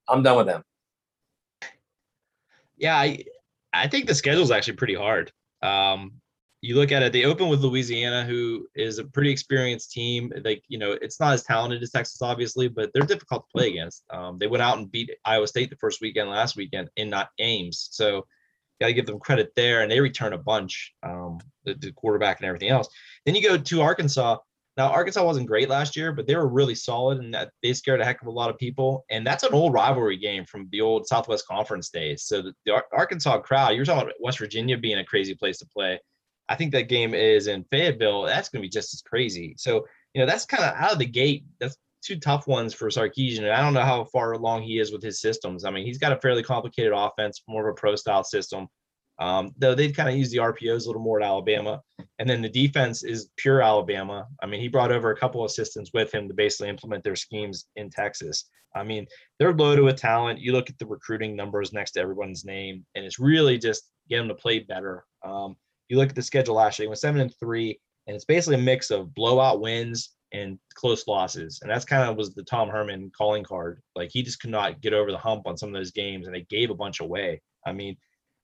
[0.08, 0.64] I'm done with them.
[2.78, 3.24] Yeah, I,
[3.74, 5.32] I think the schedule is actually pretty hard.
[5.64, 6.14] Um,
[6.62, 10.32] you look at it, they open with Louisiana, who is a pretty experienced team.
[10.43, 13.70] Like, you know, it's not as talented as Texas, obviously, but they're difficult to play
[13.70, 14.03] against.
[14.10, 17.30] Um, they went out and beat Iowa State the first weekend last weekend in not
[17.39, 17.89] Ames.
[17.91, 18.26] So
[18.82, 19.82] got to give them credit there.
[19.82, 22.89] And they return a bunch, um, the, the quarterback and everything else.
[23.26, 24.38] Then you go to Arkansas.
[24.78, 28.01] Now, Arkansas wasn't great last year, but they were really solid and that they scared
[28.01, 29.05] a heck of a lot of people.
[29.10, 32.24] And that's an old rivalry game from the old Southwest Conference days.
[32.24, 35.66] So the, the Arkansas crowd, you're talking about West Virginia being a crazy place to
[35.68, 35.99] play.
[36.50, 38.24] I think that game is in Fayetteville.
[38.24, 39.56] That's going to be just as crazy.
[39.58, 41.45] So, you know, that's kind of out of the gate.
[41.60, 43.39] That's two tough ones for Sarkisian.
[43.39, 45.66] And I don't know how far along he is with his systems.
[45.66, 48.68] I mean, he's got a fairly complicated offense, more of a pro style system.
[49.20, 51.82] Um, though they kind of use the RPOs a little more at Alabama.
[52.20, 54.28] And then the defense is pure Alabama.
[54.41, 57.66] I mean, he brought over a couple assistants with him to basically implement their schemes
[57.76, 58.45] in Texas.
[58.76, 59.08] I mean,
[59.39, 60.39] they're loaded with talent.
[60.39, 64.28] You look at the recruiting numbers next to everyone's name, and it's really just getting
[64.28, 65.04] them to play better.
[65.24, 65.56] Um,
[65.90, 68.56] you look at the schedule last year, they went seven and three, and it's basically
[68.56, 71.60] a mix of blowout wins and close losses.
[71.62, 73.82] And that's kind of was the Tom Herman calling card.
[73.96, 76.36] Like he just could not get over the hump on some of those games, and
[76.36, 77.42] they gave a bunch away.
[77.66, 77.98] I mean,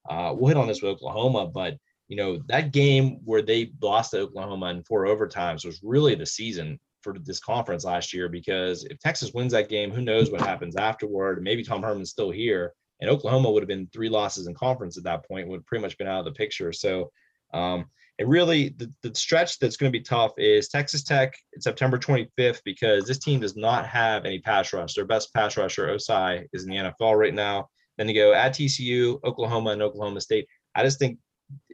[0.09, 1.77] uh, we'll hit on this with Oklahoma, but
[2.09, 6.25] you know that game where they lost to Oklahoma in four overtimes was really the
[6.25, 10.41] season for this conference last year because if Texas wins that game, who knows what
[10.41, 11.43] happens afterward?
[11.43, 15.03] Maybe Tom Herman's still here, and Oklahoma would have been three losses in conference at
[15.03, 16.71] that point, would have pretty much been out of the picture.
[16.71, 17.11] So
[17.53, 17.85] um,
[18.21, 23.05] really the, the stretch that's going to be tough is Texas Tech September 25th because
[23.05, 24.93] this team does not have any pass rush.
[24.93, 27.67] Their best pass rusher, Ossai, is in the NFL right now.
[27.97, 30.47] Then they go at TCU, Oklahoma, and Oklahoma State.
[30.75, 31.19] I just think,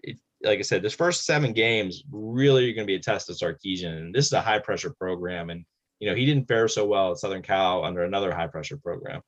[0.03, 3.29] it, like I said, this first seven games really are going to be a test
[3.29, 5.49] of Sarkisian, and this is a high pressure program.
[5.49, 5.65] And
[5.99, 9.21] you know he didn't fare so well at Southern Cal under another high pressure program.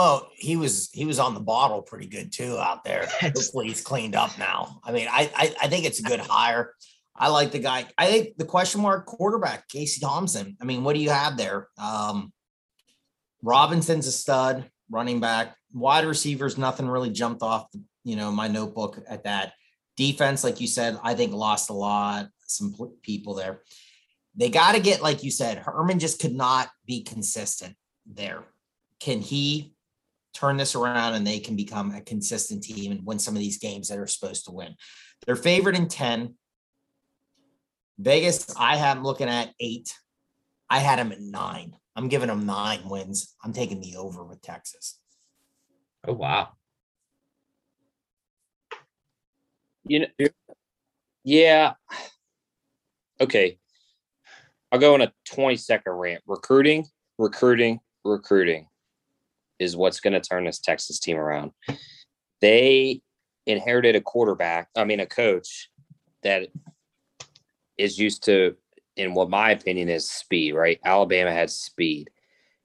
[0.00, 3.06] Well, he was he was on the bottle pretty good too out there.
[3.20, 4.80] Hopefully he's cleaned up now.
[4.82, 6.72] I mean, I, I I think it's a good hire.
[7.14, 7.84] I like the guy.
[7.98, 10.56] I think the question mark quarterback, Casey Thompson.
[10.58, 11.68] I mean, what do you have there?
[11.76, 12.32] Um,
[13.42, 15.54] Robinson's a stud running back.
[15.74, 17.66] Wide receivers, nothing really jumped off,
[18.02, 19.52] you know, my notebook at that.
[19.98, 23.60] Defense, like you said, I think lost a lot, some people there.
[24.34, 27.74] They got to get, like you said, Herman just could not be consistent
[28.06, 28.44] there.
[28.98, 29.74] Can he
[30.34, 33.58] turn this around and they can become a consistent team and win some of these
[33.58, 34.74] games that are supposed to win?
[35.26, 36.34] They're favored in 10.
[37.98, 39.94] Vegas, I have them looking at eight.
[40.68, 41.76] I had them at nine.
[41.96, 43.34] I'm giving them nine wins.
[43.44, 44.98] I'm taking the over with Texas.
[46.06, 46.50] Oh wow.
[49.84, 50.28] You know,
[51.24, 51.74] yeah.
[53.20, 53.58] Okay.
[54.72, 56.22] I'll go on a 20 second rant.
[56.26, 56.86] Recruiting,
[57.18, 58.69] recruiting, recruiting
[59.60, 61.52] is what's going to turn this Texas team around.
[62.40, 63.02] They
[63.46, 65.70] inherited a quarterback, I mean, a coach
[66.22, 66.48] that
[67.78, 68.56] is used to
[68.96, 70.80] in what my opinion is speed, right?
[70.84, 72.10] Alabama has speed.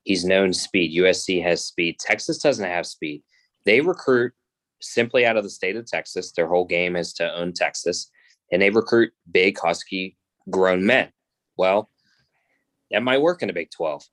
[0.04, 0.98] He's known speed.
[1.00, 1.98] USC has speed.
[2.00, 3.24] Texas doesn't have speed.
[3.66, 4.34] They recruit
[4.82, 6.32] simply out of the state of Texas.
[6.32, 8.10] Their whole game is to own Texas,
[8.52, 10.18] and they recruit big, husky,
[10.50, 11.10] grown men.
[11.58, 11.90] Well,
[12.92, 14.04] that might work in the Big 12.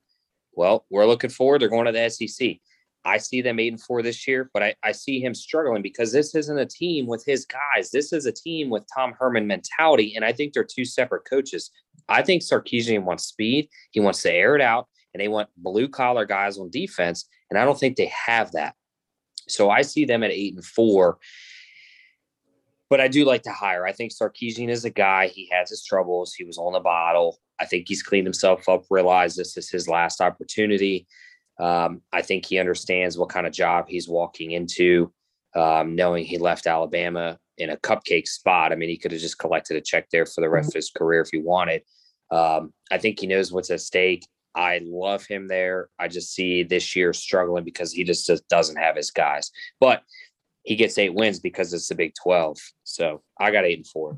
[0.55, 1.61] Well, we're looking forward.
[1.61, 2.59] They're going to the SEC.
[3.05, 6.13] I see them eight and four this year, but I, I see him struggling because
[6.13, 7.91] this isn't a team with his guys.
[7.91, 10.15] This is a team with Tom Herman mentality.
[10.15, 11.71] And I think they're two separate coaches.
[12.09, 13.69] I think Sarkisian wants speed.
[13.91, 17.27] He wants to air it out, and they want blue collar guys on defense.
[17.51, 18.75] And I don't think they have that.
[19.49, 21.19] So I see them at eight and four.
[22.89, 23.87] But I do like to hire.
[23.87, 25.29] I think Sarkisian is a guy.
[25.29, 26.35] He has his troubles.
[26.35, 27.39] He was on the bottle.
[27.59, 31.07] I think he's cleaned himself up, realized this is his last opportunity.
[31.63, 35.13] Um, I think he understands what kind of job he's walking into,
[35.55, 38.73] um, knowing he left Alabama in a cupcake spot.
[38.73, 40.91] I mean, he could have just collected a check there for the rest of his
[40.91, 41.83] career if he wanted.
[42.33, 44.27] Um, I think he knows what's at stake.
[44.57, 45.89] I love him there.
[46.01, 49.53] I just see this year struggling because he just, just doesn't have his guys.
[49.79, 50.03] But
[50.65, 52.59] he gets eight wins because it's the Big Twelve.
[52.83, 54.17] So I got eight and four.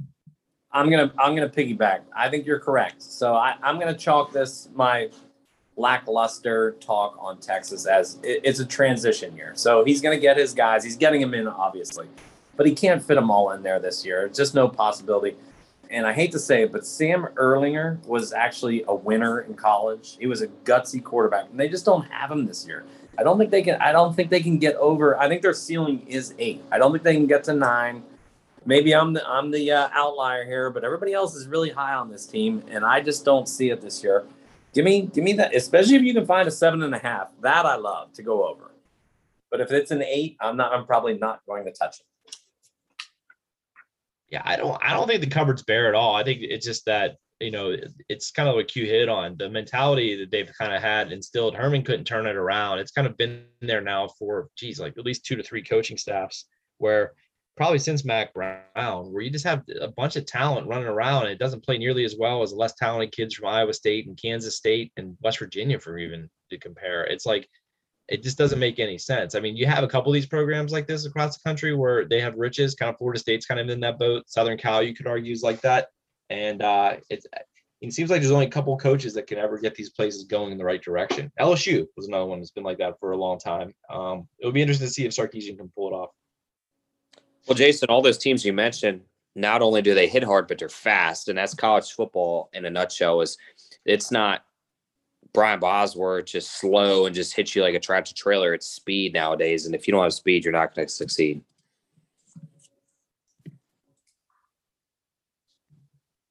[0.73, 2.01] I'm gonna I'm gonna piggyback.
[2.17, 3.03] I think you're correct.
[3.03, 5.11] So I, I'm gonna chalk this my
[5.77, 9.53] lackluster talk on Texas as it's a transition year.
[9.55, 10.85] So he's gonna get his guys.
[10.85, 12.07] He's getting them in obviously,
[12.57, 14.29] but he can't fit them all in there this year.
[14.29, 15.37] Just no possibility
[15.91, 20.17] and I hate to say it, but Sam Ehlinger was actually a winner in college.
[20.19, 22.85] He was a gutsy quarterback, and they just don't have him this year.
[23.17, 23.81] I don't think they can.
[23.81, 25.19] I don't think they can get over.
[25.19, 26.63] I think their ceiling is eight.
[26.73, 28.03] I don't think they can get to nine.
[28.67, 32.11] Maybe I'm the I'm the uh, outlier here, but everybody else is really high on
[32.11, 34.25] this team, and I just don't see it this year.
[34.75, 37.29] Give me, give me that, especially if you can find a seven and a half.
[37.41, 38.73] That I love to go over.
[39.51, 40.73] But if it's an eight, I'm not.
[40.73, 42.35] I'm probably not going to touch it.
[44.29, 44.77] Yeah, I don't.
[44.85, 46.17] I don't think the cupboard's bare at all.
[46.17, 47.77] I think it's just that you know
[48.09, 51.55] it's kind of what you hit on the mentality that they've kind of had instilled.
[51.55, 52.81] Herman couldn't turn it around.
[52.81, 55.97] It's kind of been there now for geez, like at least two to three coaching
[55.97, 56.47] staffs
[56.79, 57.13] where
[57.57, 61.33] probably since Mack Brown, where you just have a bunch of talent running around and
[61.33, 64.21] it doesn't play nearly as well as the less talented kids from Iowa State and
[64.21, 67.05] Kansas State and West Virginia, for even to compare.
[67.05, 67.49] It's like
[68.09, 69.35] it just doesn't make any sense.
[69.35, 72.05] I mean, you have a couple of these programs like this across the country where
[72.05, 74.29] they have riches, kind of Florida State's kind of in that boat.
[74.29, 75.89] Southern Cal, you could argue, is like that.
[76.31, 77.27] And uh, it's
[77.81, 80.53] it seems like there's only a couple coaches that can ever get these places going
[80.53, 81.31] in the right direction.
[81.39, 83.75] LSU was another one that's been like that for a long time.
[83.91, 86.11] Um, it would be interesting to see if Sarkisian can pull it off.
[87.47, 89.03] Well, Jason, all those teams you mentioned,
[89.35, 92.71] not only do they hit hard, but they're fast, and that's college football in a
[92.71, 93.21] nutshell.
[93.21, 93.37] Is
[93.85, 94.45] it's not
[95.33, 98.55] Brian Bosworth just slow and just hits you like a tractor trailer.
[98.55, 101.43] It's speed nowadays, and if you don't have speed, you're not going to succeed.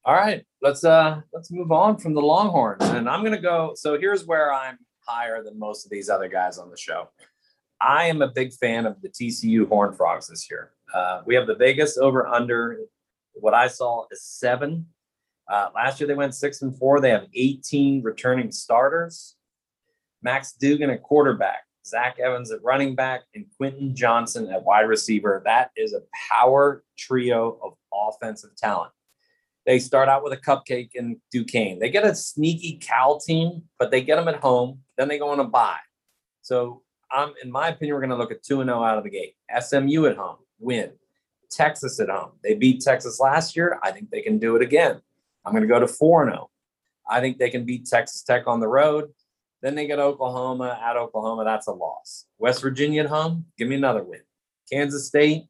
[0.06, 3.72] All right, let's uh let's move on from the Longhorns, and I'm gonna go.
[3.74, 7.08] So here's where I'm higher than most of these other guys on the show.
[7.80, 10.73] I am a big fan of the TCU Horn Frogs this year.
[10.94, 12.78] Uh, we have the Vegas over under.
[13.34, 14.86] What I saw is seven.
[15.50, 17.00] Uh, last year they went six and four.
[17.00, 19.36] They have 18 returning starters.
[20.22, 25.42] Max Duggan at quarterback, Zach Evans at running back, and Quentin Johnson at wide receiver.
[25.44, 28.92] That is a power trio of offensive talent.
[29.66, 31.78] They start out with a cupcake in Duquesne.
[31.78, 34.80] They get a sneaky Cal team, but they get them at home.
[34.96, 35.78] Then they go on a bye.
[36.42, 36.82] So,
[37.14, 39.34] um, in my opinion, we're going to look at 2 0 out of the gate.
[39.58, 40.92] SMU at home, win.
[41.50, 42.32] Texas at home.
[42.42, 43.78] They beat Texas last year.
[43.82, 45.00] I think they can do it again.
[45.44, 46.50] I'm going to go to 4 0.
[47.08, 49.10] I think they can beat Texas Tech on the road.
[49.62, 51.44] Then they get Oklahoma at Oklahoma.
[51.44, 52.26] That's a loss.
[52.38, 53.46] West Virginia at home.
[53.56, 54.20] Give me another win.
[54.70, 55.44] Kansas State,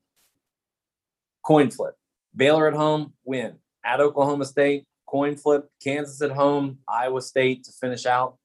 [1.44, 1.94] coin flip.
[2.36, 7.72] Baylor at home, win at Oklahoma State, coin flip, Kansas at home, Iowa State to
[7.72, 8.36] finish out.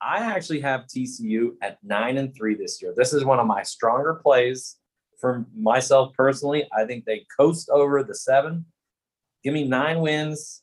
[0.00, 2.94] I actually have TCU at nine and three this year.
[2.96, 4.76] This is one of my stronger plays
[5.18, 6.66] for myself personally.
[6.76, 8.64] I think they coast over the seven.
[9.42, 10.62] Give me nine wins.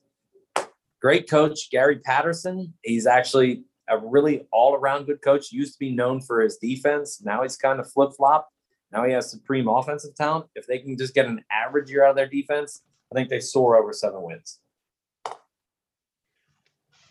[1.02, 2.74] Great coach, Gary Patterson.
[2.82, 5.52] He's actually a really all around good coach.
[5.52, 7.22] Used to be known for his defense.
[7.24, 8.50] Now he's kind of flip flop.
[8.92, 10.46] Now he has supreme offensive talent.
[10.56, 12.82] If they can just get an average year out of their defense,
[13.12, 14.60] I think they soar over seven wins.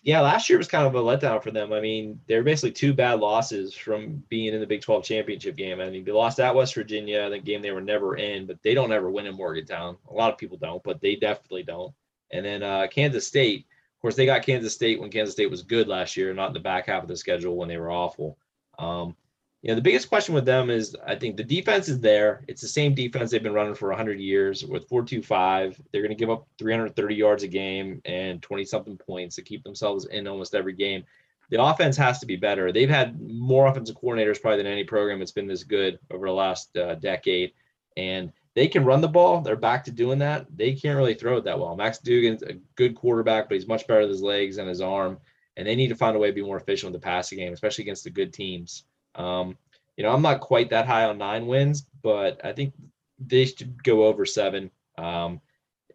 [0.04, 1.72] Yeah, last year was kind of a letdown for them.
[1.72, 5.80] I mean, they're basically two bad losses from being in the Big 12 championship game.
[5.80, 8.74] I mean, they lost at West Virginia, the game they were never in, but they
[8.74, 9.96] don't ever win in Morgantown.
[10.10, 11.94] A lot of people don't, but they definitely don't.
[12.30, 13.60] And then uh, Kansas State,
[13.96, 16.54] of course, they got Kansas State when Kansas State was good last year, not in
[16.54, 18.36] the back half of the schedule when they were awful.
[18.78, 19.16] Um,
[19.64, 22.44] you know, the biggest question with them is I think the defense is there.
[22.48, 25.80] It's the same defense they've been running for 100 years with 4-2-5.
[25.90, 29.64] They're going to give up 330 yards a game and 20 something points to keep
[29.64, 31.04] themselves in almost every game.
[31.48, 32.72] The offense has to be better.
[32.72, 36.34] They've had more offensive coordinators probably than any program that's been this good over the
[36.34, 37.52] last uh, decade.
[37.96, 39.40] And they can run the ball.
[39.40, 40.44] They're back to doing that.
[40.54, 41.74] They can't really throw it that well.
[41.74, 45.16] Max Duggan's a good quarterback, but he's much better with his legs and his arm.
[45.56, 47.54] And they need to find a way to be more efficient with the passing game,
[47.54, 48.84] especially against the good teams.
[49.14, 49.56] Um,
[49.96, 52.74] you know, I'm not quite that high on nine wins, but I think
[53.18, 54.70] they should go over seven.
[54.98, 55.40] Um,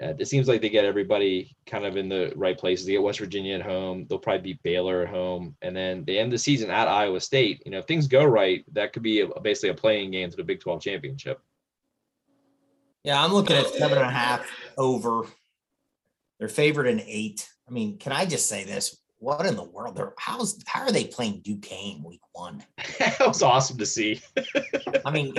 [0.02, 2.86] uh, it seems like they get everybody kind of in the right places.
[2.86, 4.06] They get West Virginia at home.
[4.08, 7.62] They'll probably beat Baylor at home, and then they end the season at Iowa State.
[7.66, 10.38] You know, if things go right, that could be a, basically a playing game to
[10.38, 11.42] the Big 12 championship.
[13.04, 15.24] Yeah, I'm looking at seven and a half over.
[16.40, 17.50] They're favored in eight.
[17.68, 18.98] I mean, can I just say this?
[19.20, 19.96] What in the world?
[19.96, 22.64] They're how's how are they playing Duquesne week one?
[23.00, 24.22] that was awesome to see.
[25.06, 25.34] I mean,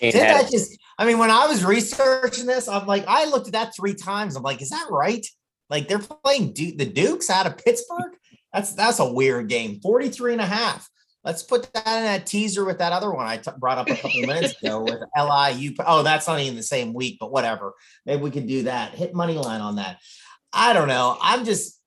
[0.00, 3.54] did that just I mean, when I was researching this, I'm like, I looked at
[3.54, 4.36] that three times.
[4.36, 5.26] I'm like, is that right?
[5.70, 8.12] Like they're playing Duke, the Dukes out of Pittsburgh.
[8.52, 9.80] That's that's a weird game.
[9.80, 10.88] 43 and a half.
[11.24, 13.94] Let's put that in that teaser with that other one I t- brought up a
[13.94, 15.72] couple minutes ago with LIU.
[15.86, 17.74] Oh, that's not even the same week, but whatever.
[18.04, 18.94] Maybe we could do that.
[18.94, 19.98] Hit money line on that.
[20.52, 21.16] I don't know.
[21.22, 21.80] I'm just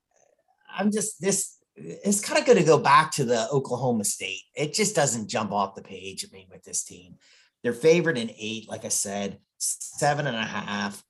[0.78, 1.58] I'm just this.
[1.76, 4.42] It's kind of going to go back to the Oklahoma State.
[4.56, 6.26] It just doesn't jump off the page.
[6.26, 7.16] I mean, with this team,
[7.64, 8.70] they're favored in eight.
[8.70, 11.04] Like I said, seven and a half.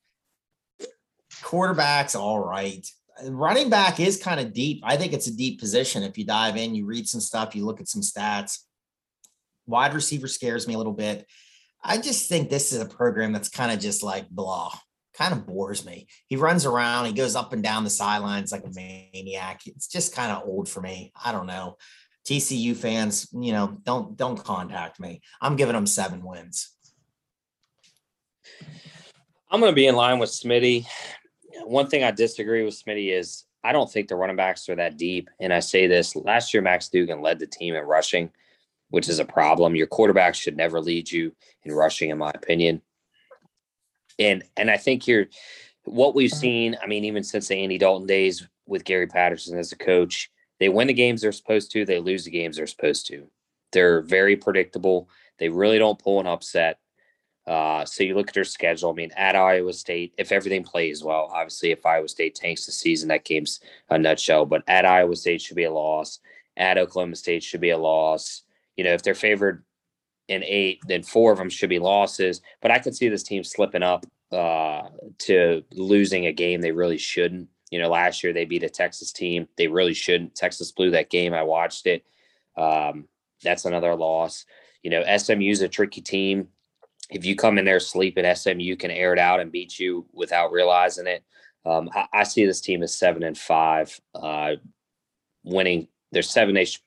[1.42, 2.86] Quarterback's all right.
[3.28, 4.82] Running back is kind of deep.
[4.84, 6.02] I think it's a deep position.
[6.02, 8.58] If you dive in, you read some stuff, you look at some stats.
[9.66, 11.26] Wide receiver scares me a little bit.
[11.82, 14.72] I just think this is a program that's kind of just like blah
[15.16, 16.06] kind of bores me.
[16.26, 19.62] He runs around, he goes up and down the sidelines like a maniac.
[19.66, 21.12] It's just kind of old for me.
[21.24, 21.76] I don't know.
[22.26, 25.22] TCU fans, you know, don't don't contact me.
[25.40, 26.72] I'm giving them seven wins.
[29.50, 30.86] I'm going to be in line with Smitty.
[31.64, 34.96] One thing I disagree with Smitty is I don't think the running backs are that
[34.96, 35.30] deep.
[35.40, 38.30] And I say this last year, Max Duggan led the team in rushing,
[38.90, 39.76] which is a problem.
[39.76, 42.82] Your quarterback should never lead you in rushing, in my opinion.
[44.18, 45.26] And and I think you're
[45.84, 46.76] what we've seen.
[46.82, 50.68] I mean, even since the Andy Dalton days with Gary Patterson as a coach, they
[50.68, 53.26] win the games they're supposed to, they lose the games they're supposed to.
[53.72, 55.08] They're very predictable.
[55.38, 56.78] They really don't pull an upset.
[57.46, 58.90] Uh, so you look at their schedule.
[58.90, 62.72] I mean, at Iowa State, if everything plays well, obviously, if Iowa State tanks the
[62.72, 64.46] season, that game's a nutshell.
[64.46, 66.18] But at Iowa State should be a loss.
[66.56, 68.42] At Oklahoma State should be a loss.
[68.76, 69.62] You know, if they're favored
[70.28, 72.40] in eight, then four of them should be losses.
[72.60, 76.98] But I could see this team slipping up uh, to losing a game they really
[76.98, 77.48] shouldn't.
[77.70, 79.48] You know, last year they beat a Texas team.
[79.56, 80.34] They really shouldn't.
[80.34, 81.34] Texas blew that game.
[81.34, 82.04] I watched it.
[82.56, 83.06] Um,
[83.42, 84.46] that's another loss.
[84.82, 86.48] You know, SMU's a tricky team
[87.10, 90.52] if you come in there sleeping, SMU can air it out and beat you without
[90.52, 91.24] realizing it.
[91.64, 94.52] Um, I, I, see this team as seven and five, uh,
[95.44, 95.88] winning.
[96.12, 96.80] There's seven they sh-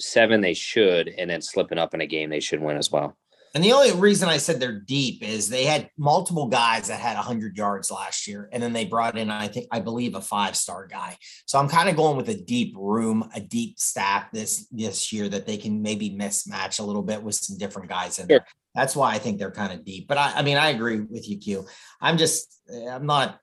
[0.00, 3.16] seven they should, and then slipping up in a game they should win as well.
[3.54, 7.16] And the only reason I said they're deep is they had multiple guys that had
[7.16, 10.54] 100 yards last year, and then they brought in, I think, I believe, a five
[10.54, 11.16] star guy.
[11.46, 15.28] So I'm kind of going with a deep room, a deep staff this this year
[15.28, 18.46] that they can maybe mismatch a little bit with some different guys in there.
[18.74, 20.06] That's why I think they're kind of deep.
[20.08, 21.66] But I, I mean, I agree with you, Q.
[22.00, 23.40] I'm just, eh, I'm not,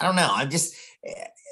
[0.00, 0.30] I don't know.
[0.32, 0.74] I'm just,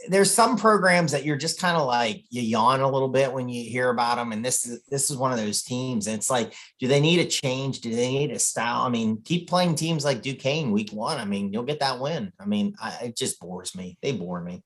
[0.09, 3.49] there's some programs that you're just kind of like you yawn a little bit when
[3.49, 6.31] you hear about them and this is this is one of those teams and it's
[6.31, 7.81] like do they need a change?
[7.81, 8.83] Do they need a style?
[8.83, 12.33] I mean keep playing teams like duquesne week one i mean you'll get that win.
[12.41, 13.99] I mean I, it just bores me.
[14.03, 14.63] They bore me.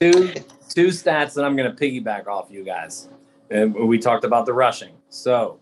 [0.00, 0.32] Two
[0.68, 3.08] two stats that i'm going to piggyback off you guys.
[3.50, 4.94] And we talked about the rushing.
[5.08, 5.60] So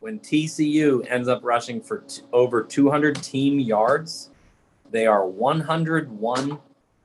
[0.00, 4.30] when tcu ends up rushing for t- over 200 team yards
[4.90, 6.58] they are 101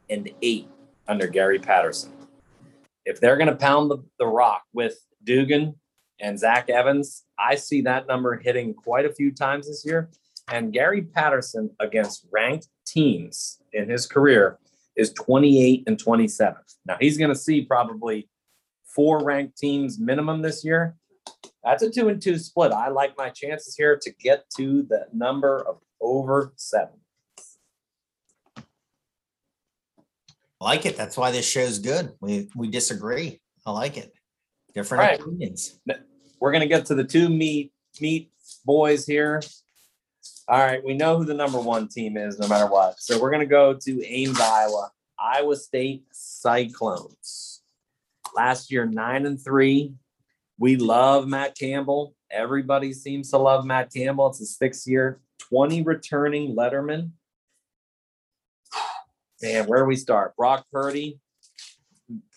[0.10, 0.70] and 8
[1.08, 2.12] under Gary Patterson.
[3.05, 5.76] If they're going to pound the, the rock with Duggan
[6.20, 10.10] and Zach Evans, I see that number hitting quite a few times this year.
[10.49, 14.60] And Gary Patterson against ranked teams in his career
[14.95, 16.58] is 28 and 27.
[16.86, 18.30] Now he's going to see probably
[18.86, 20.95] four ranked teams minimum this year.
[21.64, 22.72] That's a two and two split.
[22.72, 26.95] I like my chances here to get to the number of over seven.
[30.60, 30.97] I like it.
[30.97, 32.14] That's why this show's good.
[32.20, 33.39] We we disagree.
[33.66, 34.12] I like it.
[34.74, 35.20] Different right.
[35.20, 35.80] opinions.
[36.39, 38.32] We're gonna get to the two meat meat
[38.66, 39.41] boys here.
[40.47, 42.99] All right, we know who the number one team is, no matter what.
[42.99, 47.62] So we're gonna go to Ames, Iowa, Iowa State Cyclones.
[48.36, 49.93] Last year, nine and three.
[50.58, 52.16] We love Matt Campbell.
[52.32, 54.28] Everybody seems to love Matt Campbell.
[54.28, 57.12] It's his sixth year, 20 returning letterman,
[59.41, 60.35] Man, where do we start?
[60.35, 61.19] Brock Purdy,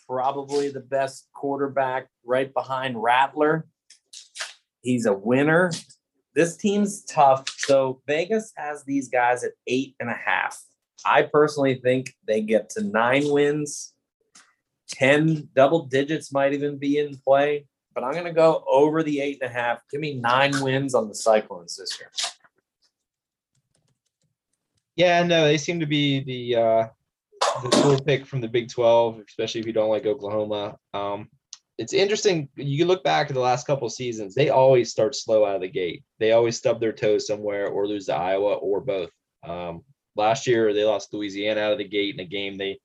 [0.07, 3.67] probably the best quarterback right behind Rattler.
[4.83, 5.73] He's a winner.
[6.35, 7.49] This team's tough.
[7.59, 10.59] So Vegas has these guys at eight and a half.
[11.05, 13.95] I personally think they get to nine wins.
[14.89, 19.21] 10 double digits might even be in play, but I'm going to go over the
[19.21, 19.81] eight and a half.
[19.91, 22.11] Give me nine wins on the Cyclones this year.
[25.01, 26.89] Yeah, no, they seem to be the uh,
[27.63, 30.77] the cool pick from the Big 12, especially if you don't like Oklahoma.
[30.93, 31.31] Um,
[31.79, 32.51] it's interesting.
[32.55, 35.71] You look back at the last couple seasons, they always start slow out of the
[35.71, 36.05] gate.
[36.19, 39.09] They always stub their toes somewhere or lose to Iowa or both.
[39.43, 39.85] Um,
[40.17, 42.79] last year, they lost Louisiana out of the gate in a game they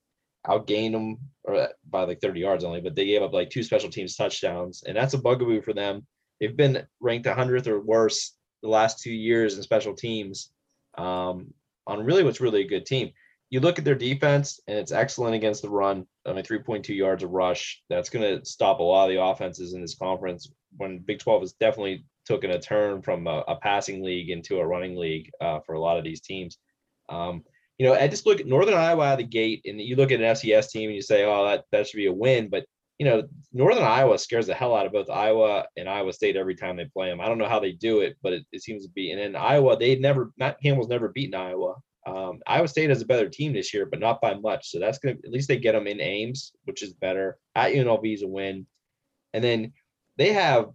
[0.47, 3.89] outgained them or by like 30 yards only, but they gave up like two special
[3.89, 4.84] teams touchdowns.
[4.88, 6.07] And that's a bugaboo for them.
[6.39, 10.53] They've been ranked 100th or worse the last two years in special teams
[10.97, 11.53] um,
[11.88, 13.12] on really what's really a good team.
[13.50, 16.08] You look at their defense, and it's excellent against the run.
[16.26, 17.82] I mean, 3.2 yards of rush.
[17.90, 20.50] That's going to stop a lot of the offenses in this conference.
[20.78, 24.66] When Big 12 has definitely taken a turn from a, a passing league into a
[24.66, 26.58] running league uh, for a lot of these teams.
[27.08, 27.44] Um,
[27.78, 30.12] you know, I just look at Northern Iowa out of the gate, and you look
[30.12, 32.66] at an FCS team, and you say, "Oh, that that should be a win." But
[32.98, 36.56] you know, Northern Iowa scares the hell out of both Iowa and Iowa State every
[36.56, 37.20] time they play them.
[37.20, 39.12] I don't know how they do it, but it, it seems to be.
[39.12, 41.76] And then Iowa, they never, Matt Campbell's never beaten Iowa.
[42.08, 44.70] Um, Iowa State has a better team this year, but not by much.
[44.70, 47.38] So that's going to, at least they get them in Ames, which is better.
[47.56, 48.66] At UNLV is a win.
[49.34, 49.74] And then
[50.18, 50.70] they have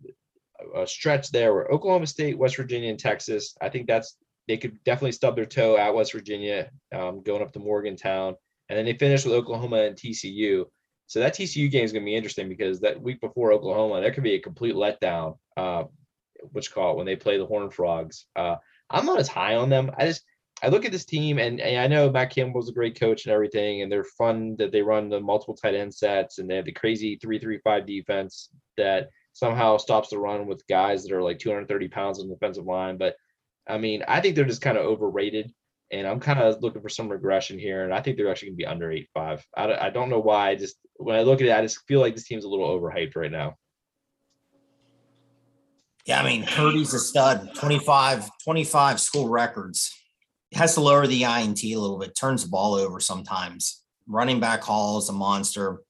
[0.76, 4.16] a stretch there where Oklahoma State, West Virginia, and Texas, I think that's
[4.48, 8.34] they could definitely stub their toe at West Virginia, um, going up to Morgantown,
[8.68, 10.64] and then they finish with Oklahoma and TCU.
[11.10, 14.12] So that TCU game is going to be interesting because that week before Oklahoma, there
[14.12, 15.38] could be a complete letdown.
[15.56, 15.84] Uh,
[16.52, 18.26] which call it when they play the Horned Frogs.
[18.36, 18.56] Uh,
[18.90, 19.90] I'm not as high on them.
[19.98, 20.22] I just
[20.62, 23.32] I look at this team and, and I know Matt Campbell's a great coach and
[23.32, 26.64] everything, and they're fun that they run the multiple tight end sets and they have
[26.64, 31.22] the crazy three three five defense that somehow stops the run with guys that are
[31.22, 32.96] like 230 pounds on the defensive line.
[32.98, 33.16] But
[33.68, 35.52] I mean, I think they're just kind of overrated.
[35.92, 38.58] And I'm kind of looking for some regression here, and I think they're actually going
[38.58, 39.44] to be under eight five.
[39.56, 40.50] I, I don't know why.
[40.50, 42.68] I just when I look at it, I just feel like this team's a little
[42.68, 43.56] overhyped right now.
[46.06, 49.94] Yeah, I mean, Purdy's a stud, 25, 25 school records.
[50.54, 53.84] Has to lower the INT a little bit, turns the ball over sometimes.
[54.06, 55.80] Running back Hall is a monster.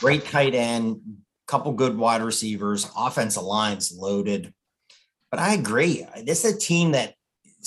[0.00, 1.00] Great tight end,
[1.46, 4.52] couple good wide receivers, offensive lines loaded.
[5.30, 6.06] But I agree.
[6.24, 7.14] This is a team that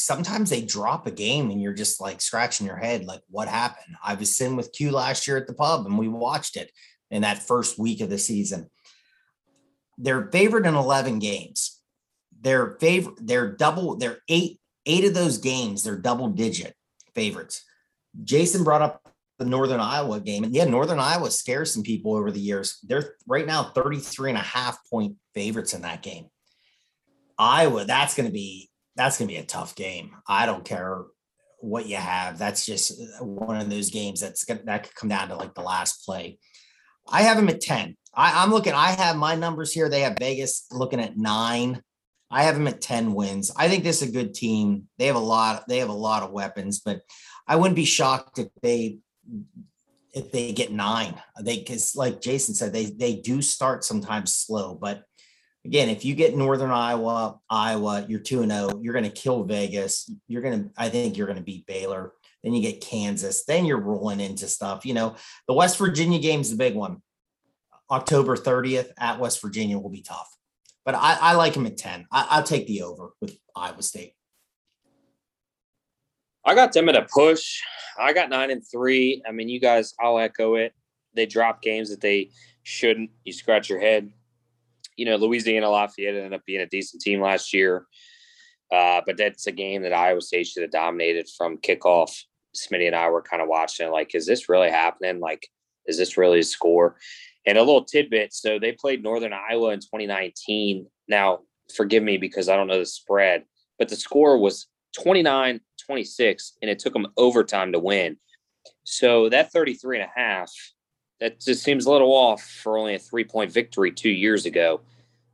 [0.02, 3.96] sometimes they drop a game and you're just like scratching your head, like, what happened?
[4.04, 6.72] I was sitting with Q last year at the pub and we watched it
[7.10, 8.70] in that first week of the season
[10.02, 11.80] they're favored in 11 games.
[12.42, 16.74] They're favor they're double, they're eight, eight of those games, they're double digit
[17.14, 17.64] favorites.
[18.24, 20.44] Jason brought up the Northern Iowa game.
[20.44, 22.80] And yeah, Northern Iowa scares some people over the years.
[22.84, 26.28] They're right now 33 and a half point favorites in that game.
[27.38, 30.12] Iowa, that's going to be that's going to be a tough game.
[30.28, 31.06] I don't care
[31.60, 32.38] what you have.
[32.38, 35.54] That's just uh, one of those games that's gonna, that could come down to like
[35.54, 36.40] the last play.
[37.10, 37.96] I have them at 10.
[38.14, 39.90] I, I'm looking, I have my numbers here.
[39.90, 41.82] They have Vegas looking at nine.
[42.30, 43.52] I have them at 10 wins.
[43.56, 44.88] I think this is a good team.
[44.98, 47.02] They have a lot, they have a lot of weapons, but
[47.48, 49.00] I wouldn't be shocked if they
[50.14, 51.22] if they get nine.
[51.42, 55.04] They because like Jason said, they they do start sometimes slow, but
[55.66, 60.12] again, if you get Northern Iowa, Iowa, you're 2 0, you're going to kill Vegas.
[60.28, 62.14] You're going to, I think you're going to beat Baylor.
[62.44, 63.44] Then you get Kansas.
[63.46, 64.86] Then you're rolling into stuff.
[64.86, 65.16] You know,
[65.48, 67.02] the West Virginia game is the big one.
[67.90, 70.30] October 30th at West Virginia will be tough.
[70.86, 72.08] But I, I like him at 10.
[72.12, 74.14] I, will take the over with Iowa State.
[76.44, 77.62] I got them at a push.
[78.00, 79.22] I got nine and three.
[79.28, 80.74] I mean, you guys, I'll echo it.
[81.14, 82.32] They drop games that they
[82.64, 83.12] shouldn't.
[83.24, 84.12] You scratch your head.
[84.98, 87.86] You know, Louisiana Lafayette ended up being a decent team last year.
[88.72, 92.12] Uh, but that's a game that Iowa State should have dominated from kickoff.
[92.56, 95.20] Smitty and I were kind of watching it like, is this really happening?
[95.20, 95.48] Like,
[95.86, 96.98] is this really a score?
[97.46, 98.34] And a little tidbit.
[98.34, 100.86] So they played Northern Iowa in 2019.
[101.08, 101.40] Now,
[101.76, 103.44] forgive me because I don't know the spread,
[103.80, 104.68] but the score was
[105.02, 108.18] 29 26, and it took them overtime to win.
[108.84, 110.52] So that 33 and a half,
[111.22, 114.82] that just seems a little off for only a three point victory two years ago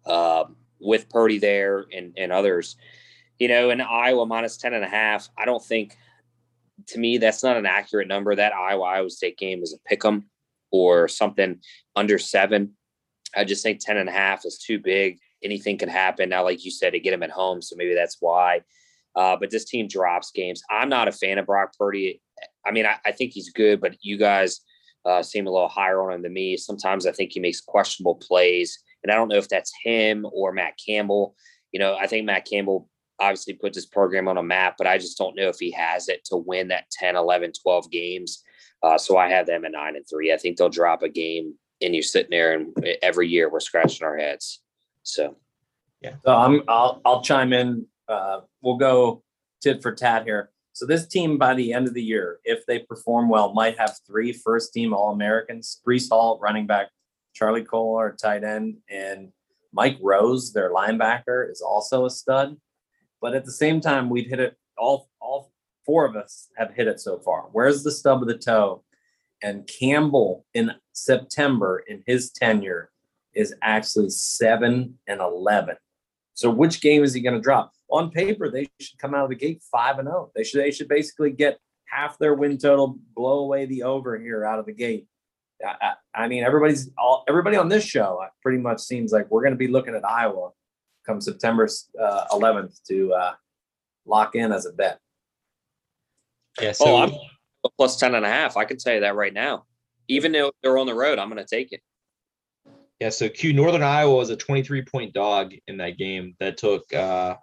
[0.05, 0.43] uh,
[0.79, 2.75] with Purdy there and, and others.
[3.39, 5.95] You know, in Iowa minus 10 and a half, I don't think
[6.87, 8.35] to me that's not an accurate number.
[8.35, 10.29] That Iowa Iowa State game is a pick 'em
[10.71, 11.61] or something
[11.95, 12.75] under seven.
[13.35, 15.19] I just think 10 and a half is too big.
[15.41, 16.29] Anything can happen.
[16.29, 17.61] Now, like you said, to get him at home.
[17.61, 18.61] So maybe that's why.
[19.15, 20.61] Uh, but this team drops games.
[20.69, 22.21] I'm not a fan of Brock Purdy.
[22.65, 24.61] I mean, I, I think he's good, but you guys
[25.07, 26.57] uh, seem a little higher on him than me.
[26.57, 28.77] Sometimes I think he makes questionable plays.
[29.03, 31.35] And I don't know if that's him or Matt Campbell.
[31.71, 32.89] You know, I think Matt Campbell
[33.19, 36.09] obviously put this program on a map, but I just don't know if he has
[36.09, 38.43] it to win that 10, 11, 12 games.
[38.83, 40.33] Uh, so I have them at nine and three.
[40.33, 44.05] I think they'll drop a game, and you're sitting there, and every year we're scratching
[44.05, 44.61] our heads.
[45.01, 45.35] So,
[46.01, 46.13] yeah.
[46.23, 47.87] So I'm I'll I'll chime in.
[48.07, 49.23] Uh, we'll go
[49.61, 50.51] tit for tat here.
[50.77, 53.97] So this team, by the end of the year, if they perform well, might have
[54.05, 56.89] three first team All Americans: Breece Hall, running back,
[57.33, 59.31] Charlie Kolar, tight end, and
[59.73, 62.57] Mike Rose, their linebacker, is also a stud.
[63.19, 65.51] But at the same time, we'd hit it all all
[65.83, 67.45] four of us have hit it so far.
[67.53, 68.83] Where's the stub of the toe?
[69.41, 72.91] And Campbell in September in his tenure
[73.33, 75.77] is actually seven and 11.
[76.35, 77.73] So which game is he going to drop?
[77.89, 80.27] On paper, they should come out of the gate five and zero.
[80.27, 80.31] Oh.
[80.35, 84.43] They should they should basically get half their win total, blow away the over here
[84.45, 85.07] out of the gate.
[85.65, 89.41] I, I mean, everybody's all everybody on this show uh, pretty much seems like we're
[89.41, 90.51] going to be looking at Iowa
[91.07, 91.67] come September
[91.99, 93.33] uh, 11th to uh,
[94.05, 94.99] lock in as a bet.
[96.61, 96.73] Yeah.
[96.73, 97.13] So oh, I'm
[97.77, 98.57] plus 10 and a half.
[98.57, 99.65] I can tell you that right now.
[100.09, 101.81] Even though they're on the road, I'm going to take it.
[102.99, 103.09] Yeah.
[103.09, 107.35] So Q Northern Iowa was a 23 point dog in that game that took uh,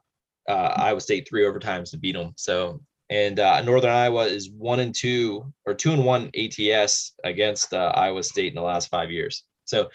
[0.49, 2.33] uh, Iowa State three overtimes to beat them.
[2.37, 2.81] So,
[3.11, 7.93] and uh, Northern Iowa is one and two or two and one ATS against uh,
[7.95, 9.45] Iowa State in the last five years.
[9.65, 9.91] So,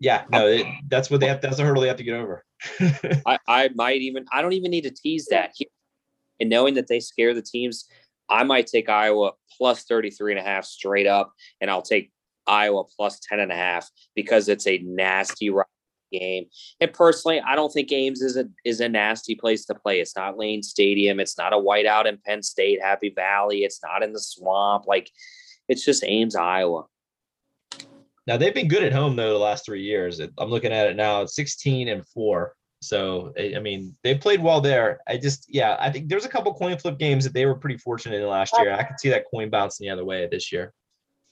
[0.00, 1.40] yeah, no, it, that's what they have.
[1.40, 2.44] That's a hurdle they have to get over.
[3.26, 4.26] I, I might even.
[4.32, 5.54] I don't even need to tease that.
[6.40, 7.86] And knowing that they scare the teams,
[8.28, 12.10] I might take Iowa plus 33 and a half straight up, and I'll take
[12.46, 15.50] Iowa plus 10 and a half because it's a nasty
[16.18, 16.46] game.
[16.80, 20.00] And personally, I don't think Ames is a is a nasty place to play.
[20.00, 21.20] It's not Lane Stadium.
[21.20, 23.64] It's not a whiteout in Penn State, Happy Valley.
[23.64, 24.86] It's not in the swamp.
[24.86, 25.10] Like
[25.68, 26.84] it's just Ames, Iowa.
[28.26, 30.20] Now they've been good at home though the last three years.
[30.20, 31.24] I'm looking at it now.
[31.26, 32.54] 16 and four.
[32.80, 35.00] So I mean they played well there.
[35.06, 37.78] I just yeah I think there's a couple coin flip games that they were pretty
[37.78, 38.72] fortunate in last year.
[38.72, 40.72] I could see that coin bouncing the other way this year.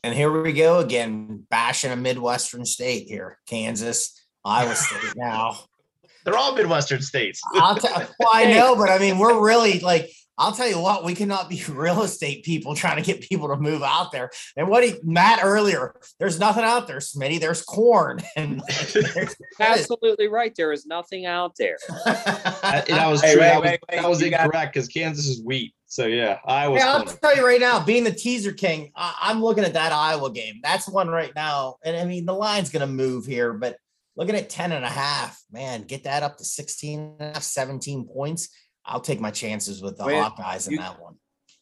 [0.05, 5.15] And here we go again, bashing a Midwestern state here, Kansas, Iowa State.
[5.17, 5.59] Now
[6.25, 7.41] they're all Midwestern states.
[7.55, 7.99] I'll tell.
[8.19, 11.49] Well, I know, but I mean, we're really like I'll tell you what, we cannot
[11.49, 14.31] be real estate people trying to get people to move out there.
[14.57, 17.39] And what he Matt earlier, there's nothing out there, Smitty.
[17.39, 18.21] There's corn.
[18.37, 20.55] And there's, absolutely right.
[20.57, 21.77] There is nothing out there.
[22.05, 23.43] that, that was hey, true.
[23.43, 25.75] Wait, that was, wait, wait, that was incorrect because Kansas is wheat.
[25.87, 26.79] So yeah, Iowa.
[26.79, 29.93] Yeah, I'll tell you right now, being the teaser king, I, am looking at that
[29.93, 30.61] Iowa game.
[30.63, 31.77] That's one right now.
[31.85, 33.77] And I mean, the line's gonna move here, but
[34.17, 37.43] looking at 10 and a half, man, get that up to 16 and a half,
[37.43, 38.49] 17 points
[38.85, 41.15] I'll take my chances with the Wait, Hawkeyes in you, that one.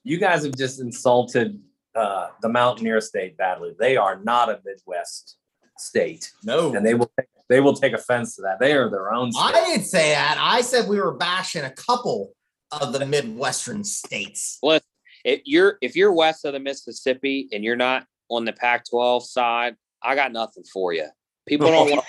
[0.05, 1.61] You guys have just insulted
[1.94, 3.74] uh, the Mountaineer State badly.
[3.78, 5.36] They are not a Midwest
[5.78, 6.30] state.
[6.44, 8.59] No, and they will take, they will take offense to that.
[8.61, 9.32] They are their own.
[9.32, 9.42] State.
[9.42, 10.38] I didn't say that.
[10.40, 12.32] I said we were bashing a couple
[12.72, 14.59] of the Midwestern states.
[14.62, 14.80] Well,
[15.24, 19.76] if you're if you're west of the Mississippi and you're not on the Pac-12 side,
[20.03, 21.09] I got nothing for you.
[21.46, 22.05] People don't want.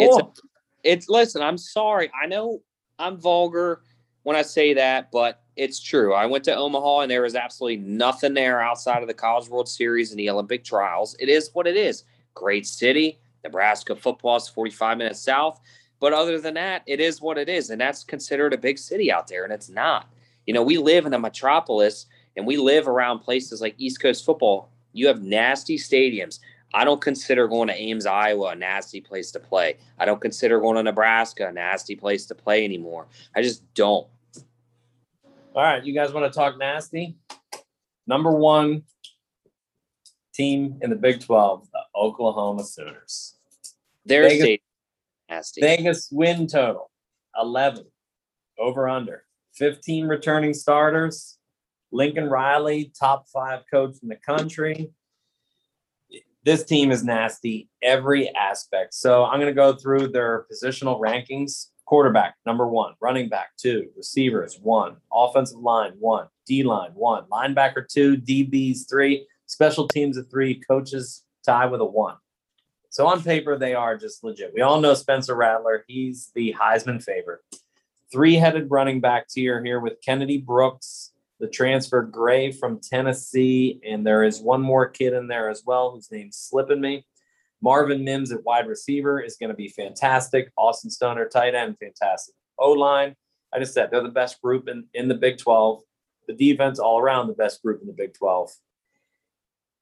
[0.00, 0.40] It's,
[0.84, 1.42] it's listen.
[1.42, 2.10] I'm sorry.
[2.20, 2.62] I know
[2.98, 3.82] I'm vulgar
[4.22, 6.14] when I say that, but it's true.
[6.14, 9.68] I went to Omaha and there was absolutely nothing there outside of the College World
[9.68, 11.16] Series and the Olympic trials.
[11.18, 12.04] It is what it is.
[12.34, 13.18] Great city.
[13.42, 15.60] Nebraska football is 45 minutes south.
[16.00, 17.70] But other than that, it is what it is.
[17.70, 19.44] And that's considered a big city out there.
[19.44, 20.08] And it's not.
[20.46, 24.24] You know, we live in a metropolis and we live around places like East Coast
[24.24, 24.70] football.
[24.92, 26.38] You have nasty stadiums.
[26.74, 29.78] I don't consider going to Ames, Iowa a nasty place to play.
[29.98, 33.06] I don't consider going to Nebraska a nasty place to play anymore.
[33.34, 34.06] I just don't.
[35.54, 37.16] All right, you guys want to talk nasty?
[38.06, 38.82] Number one
[40.34, 43.36] team in the Big 12, the Oklahoma Sooners.
[44.04, 44.58] Their Vegas,
[45.28, 45.60] nasty.
[45.60, 46.90] Vegas win total
[47.40, 47.86] 11
[48.58, 51.38] over under 15 returning starters.
[51.90, 54.90] Lincoln Riley, top five coach in the country
[56.48, 58.94] this team is nasty every aspect.
[58.94, 61.66] So I'm going to go through their positional rankings.
[61.84, 62.94] Quarterback, number one.
[63.02, 63.90] Running back, two.
[63.94, 64.96] Receivers, one.
[65.12, 66.28] Offensive line, one.
[66.46, 67.24] D line, one.
[67.24, 68.16] Linebacker, two.
[68.16, 69.26] DBs, three.
[69.44, 70.58] Special teams, a three.
[70.66, 72.16] Coaches, tie with a one.
[72.88, 74.54] So on paper, they are just legit.
[74.54, 75.84] We all know Spencer Rattler.
[75.86, 77.40] He's the Heisman favorite.
[78.10, 84.06] Three headed running back tier here with Kennedy Brooks, the transfer Gray from Tennessee, and
[84.06, 87.06] there is one more kid in there as well whose name's slipping me.
[87.60, 90.50] Marvin Mims at wide receiver is going to be fantastic.
[90.56, 92.34] Austin Stogner, tight end, fantastic.
[92.58, 93.14] O line,
[93.52, 95.82] I just said they're the best group in, in the Big 12.
[96.26, 98.50] The defense, all around, the best group in the Big 12.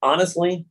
[0.02, 0.66] Honestly,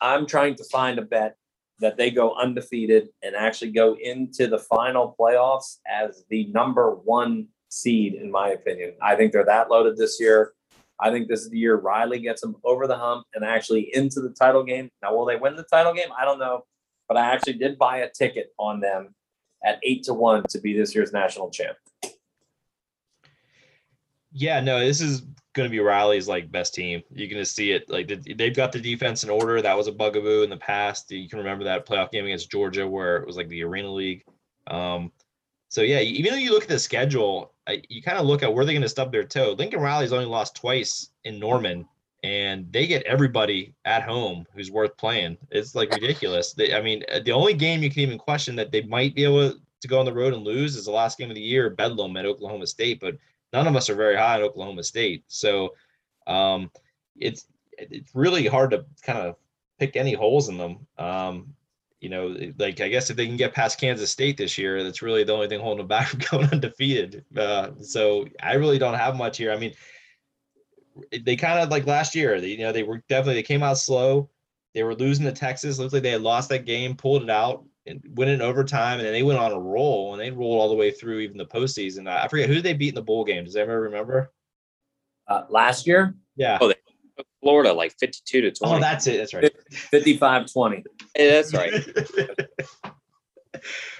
[0.00, 1.36] I'm trying to find a bet
[1.80, 7.48] that they go undefeated and actually go into the final playoffs as the number one
[7.74, 8.94] seed, in my opinion.
[9.02, 10.52] I think they're that loaded this year.
[11.00, 14.20] I think this is the year Riley gets them over the hump and actually into
[14.20, 14.90] the title game.
[15.02, 16.08] Now, will they win the title game?
[16.16, 16.64] I don't know,
[17.08, 19.14] but I actually did buy a ticket on them
[19.64, 21.76] at eight to one to be this year's national champ.
[24.30, 25.22] Yeah, no, this is
[25.54, 27.02] going to be Riley's like best team.
[27.10, 27.88] You're going to see it.
[27.88, 29.62] Like they've got the defense in order.
[29.62, 31.10] That was a bugaboo in the past.
[31.10, 34.24] You can remember that playoff game against Georgia where it was like the Arena League.
[34.66, 35.12] Um,
[35.68, 37.53] so yeah, even though you look at the schedule,
[37.88, 39.54] you kind of look at where they're going to stub their toe.
[39.58, 41.86] Lincoln Riley's only lost twice in Norman,
[42.22, 45.36] and they get everybody at home who's worth playing.
[45.50, 46.52] It's like ridiculous.
[46.52, 49.24] They, I mean, uh, the only game you can even question that they might be
[49.24, 51.70] able to go on the road and lose is the last game of the year,
[51.70, 53.00] Bedlam at Oklahoma State.
[53.00, 53.16] But
[53.52, 55.74] none of us are very high at Oklahoma State, so
[56.26, 56.70] um,
[57.16, 57.46] it's
[57.76, 59.36] it's really hard to kind of
[59.78, 60.86] pick any holes in them.
[60.98, 61.54] Um,
[62.04, 65.00] you know, like I guess if they can get past Kansas State this year, that's
[65.00, 67.24] really the only thing holding them back from going undefeated.
[67.34, 69.50] Uh, so I really don't have much here.
[69.50, 69.72] I mean,
[71.24, 73.78] they kind of like last year, they, you know, they were definitely they came out
[73.78, 74.28] slow.
[74.74, 75.78] They were losing to Texas.
[75.78, 79.06] Looks like they had lost that game, pulled it out, and went in overtime, and
[79.06, 81.46] then they went on a roll, and they rolled all the way through even the
[81.46, 82.06] postseason.
[82.06, 83.44] I forget who they beat in the bowl game.
[83.44, 84.30] Does anybody remember?
[85.26, 86.14] Uh, last year?
[86.36, 86.58] Yeah.
[86.60, 86.74] Oh, they
[87.44, 88.74] Florida like 52 to 20.
[88.74, 89.18] Oh, that's it.
[89.18, 89.52] That's right.
[89.70, 90.84] 55 20.
[91.16, 91.72] Yeah, that's right.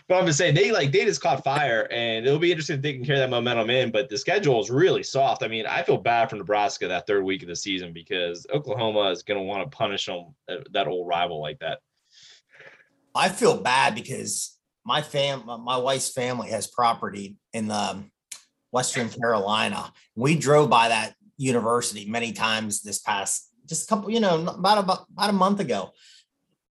[0.08, 2.82] but I'm just saying they like they just caught fire, and it'll be interesting if
[2.82, 3.92] they can carry that momentum in.
[3.92, 5.42] But the schedule is really soft.
[5.42, 9.10] I mean, I feel bad for Nebraska that third week of the season because Oklahoma
[9.10, 11.80] is going to want to punish them uh, that old rival like that.
[13.14, 18.04] I feel bad because my fam, my wife's family has property in the
[18.72, 19.92] Western Carolina.
[20.16, 24.78] We drove by that university many times this past just a couple, you know, about
[24.78, 25.90] about, about a month ago.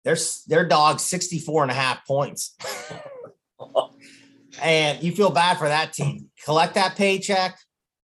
[0.03, 2.55] There's their dog 64 and a half points.
[4.61, 6.29] and you feel bad for that team.
[6.43, 7.57] Collect that paycheck.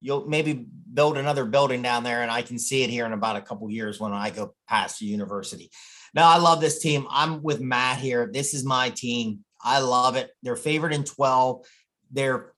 [0.01, 3.36] You'll maybe build another building down there, and I can see it here in about
[3.36, 5.70] a couple years when I go past the university.
[6.14, 7.07] Now, I love this team.
[7.11, 8.30] I'm with Matt here.
[8.32, 9.44] This is my team.
[9.62, 10.30] I love it.
[10.42, 11.66] They're favored in 12.
[12.11, 12.53] They're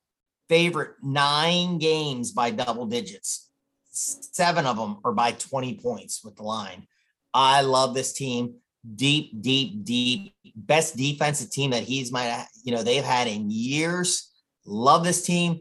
[0.49, 3.50] favorite nine games by double digits.
[3.91, 6.87] Seven of them are by 20 points with the line.
[7.35, 8.55] I love this team.
[8.95, 10.35] Deep, deep, deep.
[10.55, 14.31] Best defensive team that he's might, you know, they've had in years.
[14.65, 15.61] Love this team.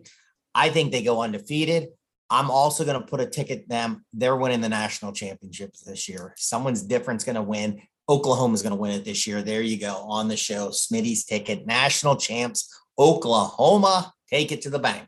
[0.53, 1.89] I think they go undefeated.
[2.29, 4.05] I'm also going to put a ticket them.
[4.13, 6.33] They're winning the national championships this year.
[6.37, 7.81] Someone's different's going to win.
[8.07, 9.41] Oklahoma's going to win it this year.
[9.41, 10.69] There you go on the show.
[10.69, 14.13] Smitty's ticket, national champs, Oklahoma.
[14.29, 15.07] Take it to the bank.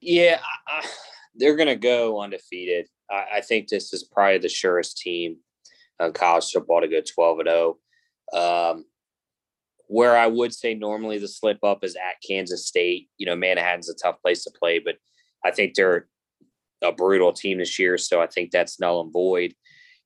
[0.00, 0.86] Yeah, I,
[1.34, 2.86] they're going to go undefeated.
[3.10, 5.36] I, I, think this is probably the surest team
[5.98, 7.78] on college football to go 12 and 0.
[8.32, 8.84] Um,
[9.86, 13.08] where I would say normally the slip up is at Kansas State.
[13.18, 14.96] You know, Manhattan's a tough place to play, but
[15.44, 16.06] I think they're
[16.82, 17.98] a brutal team this year.
[17.98, 19.52] So I think that's null and void.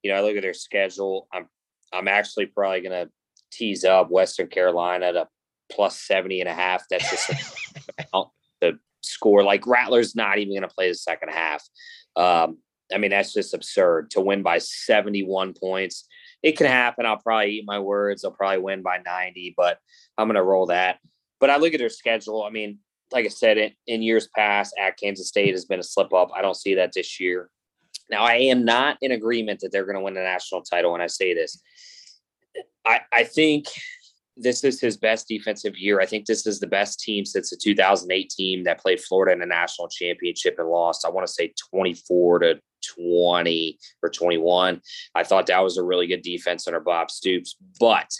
[0.02, 1.28] You know, I look at their schedule.
[1.32, 1.48] I'm
[1.92, 3.08] I'm actually probably gonna
[3.52, 5.28] tease up Western Carolina to
[5.70, 6.84] plus 70 and a half.
[6.88, 7.30] That's just
[8.60, 8.78] the
[9.24, 9.42] score.
[9.42, 11.62] Like Rattler's not even gonna play the second half.
[12.16, 12.58] Um,
[12.92, 16.06] I mean, that's just absurd to win by 71 points
[16.44, 17.06] it can happen.
[17.06, 18.22] I'll probably eat my words.
[18.22, 19.78] I'll probably win by 90, but
[20.18, 20.98] I'm going to roll that.
[21.40, 22.44] But I look at their schedule.
[22.44, 22.80] I mean,
[23.12, 26.28] like I said, in, in years past, at Kansas State has been a slip up.
[26.36, 27.48] I don't see that this year.
[28.10, 31.00] Now, I am not in agreement that they're going to win the national title when
[31.00, 31.62] I say this.
[32.84, 33.68] I, I think
[34.36, 36.00] this is his best defensive year.
[36.00, 39.38] I think this is the best team since the 2008 team that played Florida in
[39.38, 41.04] the national championship and lost.
[41.04, 42.60] I want to say 24 to
[42.96, 44.80] 20 or 21.
[45.14, 48.10] I thought that was a really good defense under Bob Stoops, but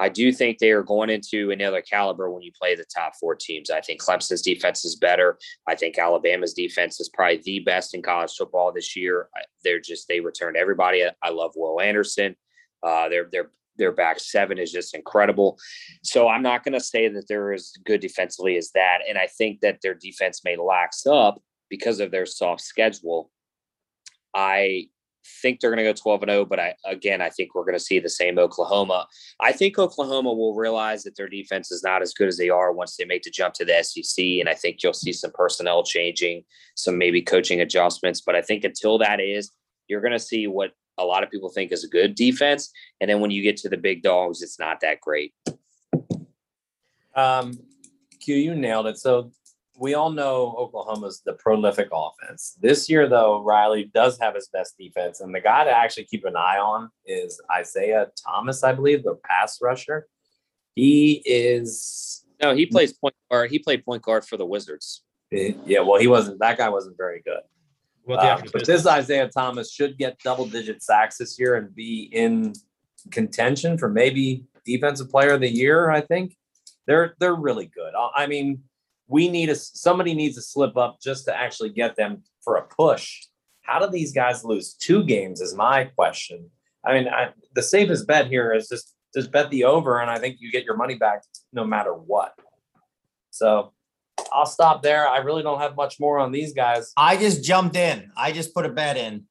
[0.00, 3.36] I do think they are going into another caliber when you play the top four
[3.36, 3.70] teams.
[3.70, 5.38] I think Clemson's defense is better.
[5.68, 9.28] I think Alabama's defense is probably the best in college football this year.
[9.62, 11.04] They're just they returned everybody.
[11.22, 12.34] I love Will Anderson.
[12.82, 15.58] Uh, they're they're their back seven is just incredible.
[16.02, 18.98] So I'm not going to say that they're as good defensively as that.
[19.08, 23.30] And I think that their defense may lax up because of their soft schedule.
[24.34, 24.88] I
[25.42, 27.78] think they're going to go 12 and 0, but I again I think we're going
[27.78, 29.06] to see the same Oklahoma.
[29.40, 32.72] I think Oklahoma will realize that their defense is not as good as they are
[32.72, 35.82] once they make the jump to the SEC and I think you'll see some personnel
[35.82, 36.44] changing,
[36.74, 39.50] some maybe coaching adjustments, but I think until that is
[39.88, 42.70] you're going to see what a lot of people think is a good defense
[43.00, 45.34] and then when you get to the big dogs it's not that great.
[47.14, 47.58] Um
[48.20, 48.98] Q you nailed it.
[48.98, 49.32] So
[49.76, 52.56] we all know Oklahoma's the prolific offense.
[52.60, 56.24] This year, though, Riley does have his best defense, and the guy to actually keep
[56.24, 60.06] an eye on is Isaiah Thomas, I believe, the pass rusher.
[60.74, 63.50] He is no, he plays point guard.
[63.50, 65.02] He played point guard for the Wizards.
[65.30, 66.38] Yeah, well, he wasn't.
[66.38, 67.40] That guy wasn't very good.
[68.06, 72.52] Well, uh, but this Isaiah Thomas should get double-digit sacks this year and be in
[73.10, 75.90] contention for maybe defensive player of the year.
[75.90, 76.36] I think
[76.86, 77.92] they're they're really good.
[78.16, 78.62] I mean
[79.06, 82.62] we need a somebody needs to slip up just to actually get them for a
[82.62, 83.22] push.
[83.62, 85.40] How do these guys lose two games?
[85.40, 86.50] Is my question.
[86.84, 90.18] I mean, I, the safest bet here is just just bet the over, and I
[90.18, 91.22] think you get your money back
[91.52, 92.34] no matter what.
[93.30, 93.72] So
[94.32, 95.08] I'll stop there.
[95.08, 96.92] I really don't have much more on these guys.
[96.96, 98.10] I just jumped in.
[98.16, 99.24] I just put a bet in.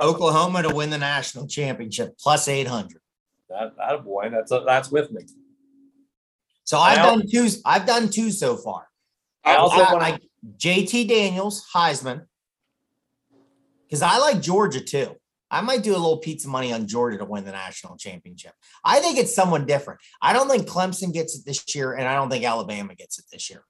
[0.00, 3.00] Oklahoma to win the national championship plus 800.
[3.48, 5.22] That, that boy, that's that's with me.
[6.64, 7.48] So I've done two.
[7.64, 8.88] I've done two so far.
[9.44, 12.26] I also I, want to JT Daniels, Heisman,
[13.84, 15.16] because I like Georgia too.
[15.48, 18.52] I might do a little pizza money on Georgia to win the national championship.
[18.84, 20.00] I think it's someone different.
[20.20, 23.26] I don't think Clemson gets it this year, and I don't think Alabama gets it
[23.30, 23.64] this year.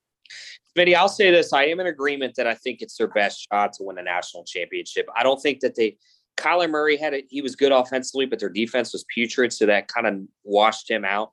[0.77, 1.53] Smitty, I'll say this.
[1.53, 4.45] I am in agreement that I think it's their best shot to win a national
[4.45, 5.09] championship.
[5.17, 5.97] I don't think that they
[6.37, 9.89] Kyler Murray had it, he was good offensively, but their defense was putrid, so that
[9.89, 11.33] kind of washed him out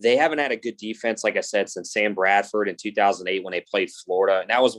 [0.00, 3.52] they haven't had a good defense, like I said, since Sam Bradford in 2008 when
[3.52, 4.40] they played Florida.
[4.40, 4.78] And that was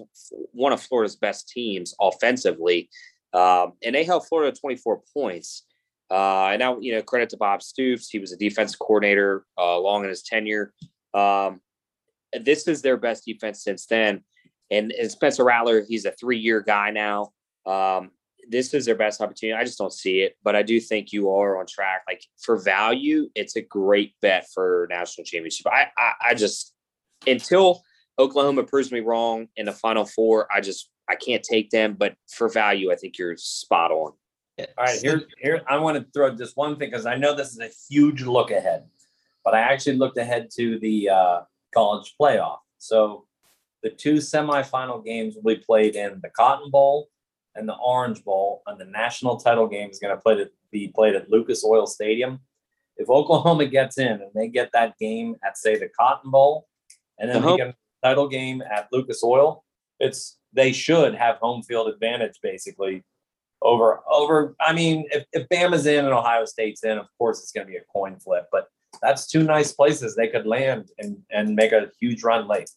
[0.51, 2.89] one of Florida's best teams offensively.
[3.33, 5.63] Um, and they held Florida 24 points.
[6.09, 8.09] Uh, and now, you know, credit to Bob Stoops.
[8.09, 10.73] He was a defensive coordinator uh, long in his tenure.
[11.13, 11.61] Um,
[12.33, 14.23] this is their best defense since then.
[14.69, 17.31] And, and Spencer Rattler, he's a three year guy now.
[17.65, 18.11] Um,
[18.49, 19.59] this is their best opportunity.
[19.59, 22.03] I just don't see it, but I do think you are on track.
[22.07, 25.67] Like for value, it's a great bet for national championship.
[25.67, 26.73] I, I, I just
[27.25, 27.83] until
[28.19, 31.95] Oklahoma proves me wrong in the final four, I just I can't take them.
[31.97, 34.13] But for value, I think you're spot on.
[34.59, 37.51] All right, here, here, I want to throw just one thing because I know this
[37.51, 38.85] is a huge look ahead,
[39.45, 41.41] but I actually looked ahead to the uh,
[41.77, 42.59] college playoff.
[42.79, 43.25] So
[43.83, 47.09] the two semifinal games will be played in the Cotton Bowl
[47.55, 50.87] and the Orange Bowl, and the national title game is going to play to be
[50.97, 52.39] played at Lucas Oil Stadium.
[52.97, 56.67] If Oklahoma gets in and they get that game at say the Cotton Bowl,
[57.19, 57.51] and then Uh-huh.
[57.51, 57.75] they get a
[58.07, 59.63] title game at Lucas Oil,
[59.99, 63.03] it's they should have home field advantage basically
[63.61, 64.55] over over.
[64.59, 67.71] I mean, if, if Bama's in and Ohio State's in, of course it's going to
[67.71, 68.45] be a coin flip.
[68.51, 68.65] But
[69.01, 72.69] that's two nice places they could land and and make a huge run late.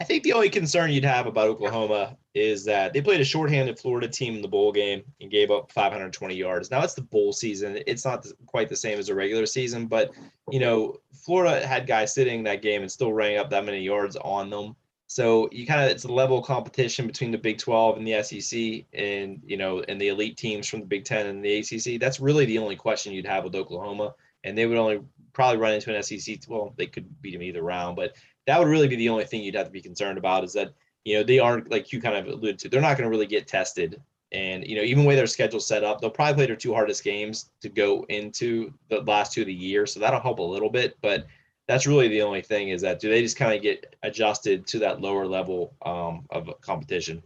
[0.00, 3.78] I think the only concern you'd have about Oklahoma is that they played a shorthanded
[3.78, 6.70] Florida team in the bowl game and gave up 520 yards.
[6.70, 10.10] Now it's the bowl season; it's not quite the same as a regular season, but
[10.50, 14.16] you know, Florida had guys sitting that game and still running up that many yards
[14.16, 14.74] on them.
[15.06, 18.22] So you kind of it's a level of competition between the Big 12 and the
[18.22, 22.00] SEC, and you know, and the elite teams from the Big 10 and the ACC.
[22.00, 24.14] That's really the only question you'd have with Oklahoma,
[24.44, 25.00] and they would only
[25.32, 26.40] probably run into an SEC.
[26.48, 29.42] Well, they could beat them either round, but that would really be the only thing
[29.42, 30.72] you'd have to be concerned about is that
[31.04, 33.26] you know they aren't like you kind of alluded to they're not going to really
[33.26, 34.02] get tested
[34.32, 36.74] and you know even the way their schedule's set up they'll probably play their two
[36.74, 40.42] hardest games to go into the last two of the year so that'll help a
[40.42, 41.26] little bit but
[41.68, 44.78] that's really the only thing is that do they just kind of get adjusted to
[44.78, 47.22] that lower level um, of competition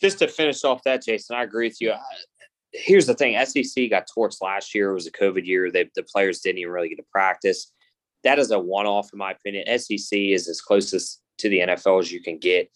[0.00, 1.94] just to finish off that, Jason, I agree with you.
[2.72, 4.90] Here's the thing: SEC got torched last year.
[4.90, 5.70] It was a COVID year.
[5.70, 7.72] They, the players didn't even really get to practice.
[8.24, 9.78] That is a one-off, in my opinion.
[9.78, 12.70] SEC is as closest to the NFL as you can get.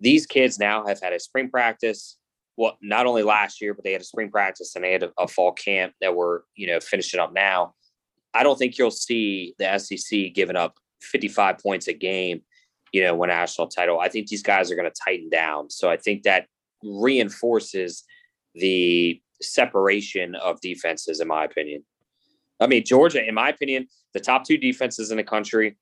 [0.00, 2.16] These kids now have had a spring practice.
[2.56, 5.12] Well, not only last year, but they had a spring practice and they had a,
[5.16, 7.74] a fall camp that we're you know finishing up now.
[8.34, 12.42] I don't think you'll see the SEC giving up 55 points a game,
[12.92, 14.00] you know, when national title.
[14.00, 15.70] I think these guys are going to tighten down.
[15.70, 16.46] So I think that
[16.82, 18.04] reinforces
[18.54, 21.84] the separation of defenses, in my opinion.
[22.60, 25.76] I mean, Georgia, in my opinion, the top two defenses in the country,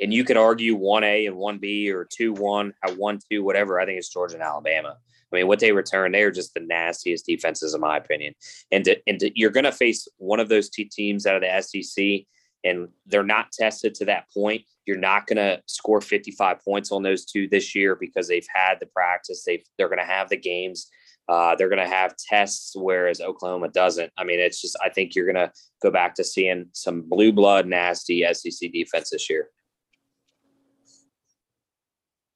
[0.00, 3.42] and you could argue one A and one B or two one, uh, one two,
[3.44, 3.80] whatever.
[3.80, 4.96] I think it's Georgia and Alabama.
[5.32, 8.34] I mean, what they return, they are just the nastiest defenses, in my opinion.
[8.72, 11.42] And to, and to, you're going to face one of those two teams out of
[11.42, 12.26] the SEC,
[12.64, 14.62] and they're not tested to that point.
[14.86, 18.80] You're not going to score 55 points on those two this year because they've had
[18.80, 19.44] the practice.
[19.44, 20.88] They've they're going to have the games.
[21.28, 24.10] Uh, they're going to have tests, whereas Oklahoma doesn't.
[24.16, 25.52] I mean, it's just I think you're going to
[25.82, 29.50] go back to seeing some blue blood, nasty SEC defense this year.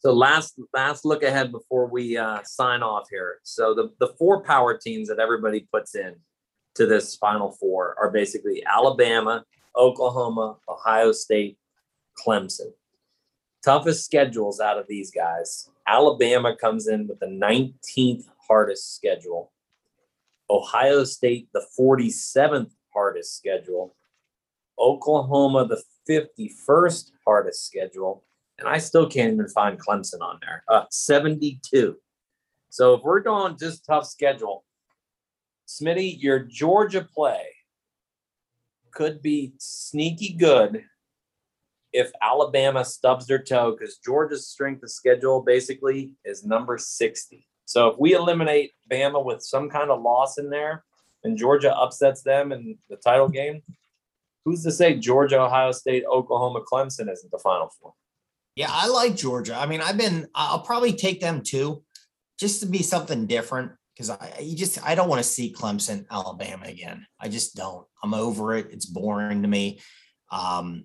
[0.00, 3.38] So last last look ahead before we uh, sign off here.
[3.44, 6.16] So the the four power teams that everybody puts in
[6.74, 9.44] to this Final Four are basically Alabama,
[9.76, 11.56] Oklahoma, Ohio State,
[12.18, 12.72] Clemson.
[13.64, 15.70] Toughest schedules out of these guys.
[15.86, 19.52] Alabama comes in with the 19th hardest schedule.
[20.50, 23.96] Ohio State, the 47th hardest schedule.
[24.78, 28.24] Oklahoma, the 51st hardest schedule.
[28.58, 30.64] And I still can't even find Clemson on there.
[30.68, 31.96] Uh, 72.
[32.70, 34.64] So if we're going just tough schedule,
[35.68, 37.44] Smitty, your Georgia play
[38.92, 40.84] could be sneaky good
[41.92, 47.46] if Alabama stubs their toe because Georgia's strength of schedule basically is number 60.
[47.72, 50.84] So if we eliminate Bama with some kind of loss in there
[51.24, 53.62] and Georgia upsets them in the title game,
[54.44, 57.94] who's to say Georgia, Ohio State, Oklahoma, Clemson isn't the final four?
[58.56, 59.56] Yeah, I like Georgia.
[59.56, 60.28] I mean, I've been.
[60.34, 61.82] I'll probably take them too,
[62.38, 63.72] just to be something different.
[63.94, 67.06] Because I, you just, I don't want to see Clemson, Alabama again.
[67.18, 67.86] I just don't.
[68.02, 68.66] I'm over it.
[68.70, 69.80] It's boring to me.
[70.30, 70.84] Um,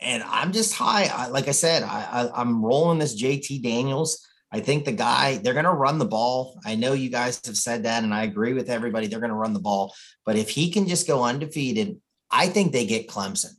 [0.00, 1.10] and I'm just high.
[1.12, 4.26] I, like I said, I, I, I'm rolling this JT Daniels.
[4.50, 6.58] I think the guy, they're going to run the ball.
[6.64, 9.06] I know you guys have said that, and I agree with everybody.
[9.06, 9.94] They're going to run the ball.
[10.24, 12.00] But if he can just go undefeated,
[12.30, 13.52] I think they get Clemson.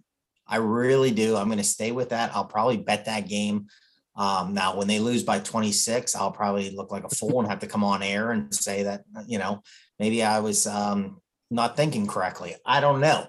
[0.47, 1.35] I really do.
[1.35, 2.35] I'm going to stay with that.
[2.35, 3.67] I'll probably bet that game.
[4.15, 7.59] Um, now, when they lose by 26, I'll probably look like a fool and have
[7.59, 9.61] to come on air and say that, you know,
[9.99, 11.21] maybe I was um,
[11.51, 12.55] not thinking correctly.
[12.65, 13.27] I don't know.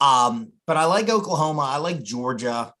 [0.00, 1.62] Um, but I like Oklahoma.
[1.62, 2.72] I like Georgia.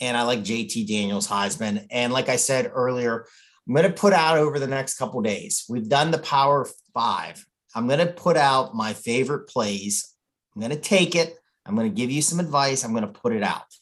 [0.00, 1.86] And I like JT Daniels Heisman.
[1.90, 3.26] And like I said earlier,
[3.70, 5.64] I'm going to put out over the next couple days.
[5.68, 7.46] We've done the Power Five.
[7.72, 10.12] I'm going to put out my favorite plays.
[10.52, 11.36] I'm going to take it.
[11.64, 12.82] I'm going to give you some advice.
[12.82, 13.72] I'm going to put it out.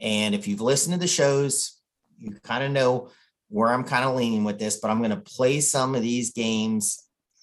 [0.00, 1.80] And if you've listened to the shows,
[2.16, 3.08] you kind of know
[3.48, 6.32] where I'm kind of leaning with this, but I'm going to play some of these
[6.32, 7.02] games,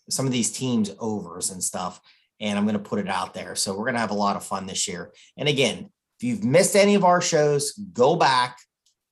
[0.10, 2.00] some of these teams overs and stuff,
[2.40, 3.54] and I'm going to put it out there.
[3.56, 5.12] So we're going to have a lot of fun this year.
[5.36, 8.60] And again, if you've missed any of our shows, go back.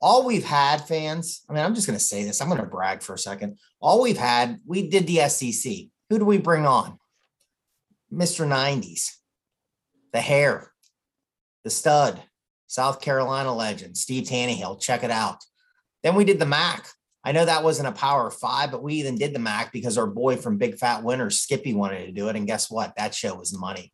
[0.01, 2.41] All we've had, fans, I mean, I'm just going to say this.
[2.41, 3.57] I'm going to brag for a second.
[3.81, 5.73] All we've had, we did the SEC.
[6.09, 6.97] Who do we bring on?
[8.11, 8.47] Mr.
[8.47, 9.11] 90s,
[10.13, 10.71] the hair,
[11.63, 12.21] the stud,
[12.67, 14.81] South Carolina legend, Steve Taneyhill.
[14.81, 15.37] Check it out.
[16.01, 16.87] Then we did the MAC.
[17.23, 20.07] I know that wasn't a power five, but we even did the MAC because our
[20.07, 22.35] boy from Big Fat Winners, Skippy, wanted to do it.
[22.35, 22.93] And guess what?
[22.95, 23.91] That show was money.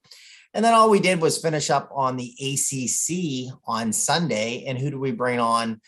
[0.55, 4.63] And then all we did was finish up on the ACC on Sunday.
[4.65, 5.81] And who do we bring on?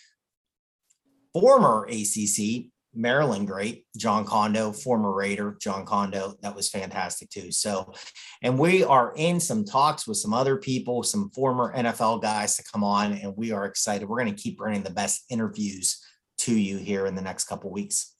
[1.34, 6.34] Former ACC Maryland great, Jon Condo, former Raider, Jon Condo.
[6.42, 7.52] That was fantastic too.
[7.52, 7.94] So,
[8.42, 12.64] and we are in some talks with some other people, some former NFL guys to
[12.64, 14.10] come on, and we are excited.
[14.10, 16.04] We're going to keep bringing the best interviews
[16.40, 18.16] to you here in the next couple weeks.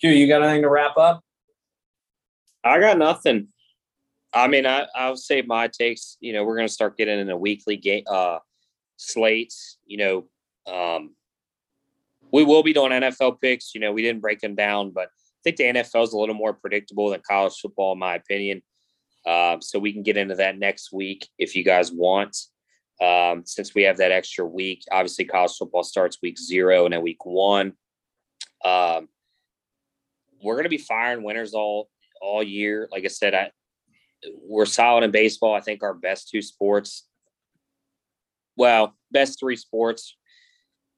[0.00, 1.22] Q, you got anything to wrap up?
[2.64, 3.48] I got nothing.
[4.32, 6.16] I mean, I I'll say my takes.
[6.20, 8.38] You know, we're going to start getting in a weekly game uh
[8.96, 9.78] slates.
[9.86, 10.26] You
[10.66, 11.14] know, um,
[12.32, 13.74] we will be doing NFL picks.
[13.74, 16.34] You know, we didn't break them down, but I think the NFL is a little
[16.34, 18.62] more predictable than college football, in my opinion.
[19.26, 22.36] Um, so we can get into that next week if you guys want.
[23.00, 27.02] Um, since we have that extra week, obviously college football starts week zero and then
[27.02, 27.72] week one.
[28.64, 29.08] Um,
[30.42, 31.88] we're going to be firing winners all
[32.22, 32.88] all year.
[32.90, 33.50] Like I said, I
[34.40, 35.54] we're solid in baseball.
[35.54, 37.06] I think our best two sports,
[38.56, 40.16] well, best three sports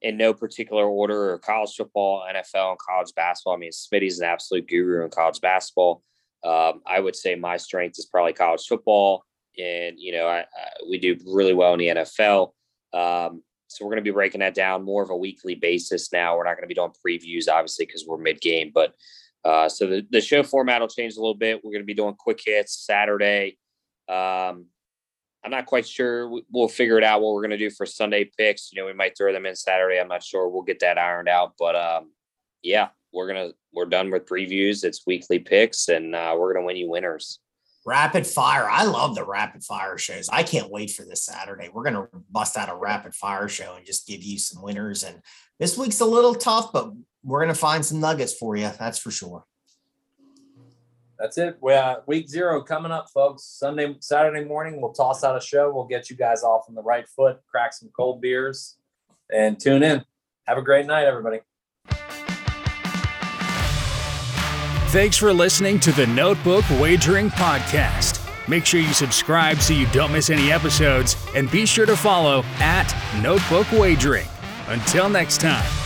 [0.02, 3.55] in no particular order or college football, NFL, and college basketball.
[3.55, 6.02] I mean, Smitty's an absolute guru in college basketball.
[6.44, 9.24] Um, I would say my strength is probably college football.
[9.59, 10.44] And, you know, I, I,
[10.88, 12.51] we do really well in the NFL.
[12.92, 16.36] Um, so we're going to be breaking that down more of a weekly basis now.
[16.36, 18.72] We're not going to be doing previews, obviously, because we're mid game.
[18.74, 18.94] But
[19.45, 21.62] uh, so the, the show format will change a little bit.
[21.62, 23.59] We're going to be doing quick hits Saturday.
[24.09, 24.66] Um,
[25.45, 26.41] I'm not quite sure.
[26.51, 28.73] We'll figure it out what we're going to do for Sunday picks.
[28.73, 30.01] You know, we might throw them in Saturday.
[30.01, 30.49] I'm not sure.
[30.49, 31.53] We'll get that ironed out.
[31.59, 32.12] But um,
[32.62, 34.85] yeah, we're gonna we're done with previews.
[34.85, 37.39] It's weekly picks, and uh, we're gonna win you winners.
[37.87, 38.69] Rapid fire.
[38.69, 40.29] I love the rapid fire shows.
[40.31, 41.69] I can't wait for this Saturday.
[41.73, 45.05] We're gonna bust out a rapid fire show and just give you some winners.
[45.05, 45.21] And
[45.61, 46.93] this week's a little tough, but
[47.24, 48.70] we're gonna find some nuggets for you.
[48.78, 49.44] That's for sure.
[51.18, 51.56] That's it.
[51.60, 53.44] We uh, week zero coming up, folks.
[53.44, 55.72] Sunday, Saturday morning, we'll toss out a show.
[55.72, 58.76] We'll get you guys off on the right foot, crack some cold beers,
[59.32, 60.05] and tune in.
[60.46, 61.40] Have a great night, everybody.
[64.88, 68.20] Thanks for listening to the Notebook Wagering Podcast.
[68.48, 72.44] Make sure you subscribe so you don't miss any episodes, and be sure to follow
[72.59, 74.28] at Notebook Wagering.
[74.68, 75.84] Until next time.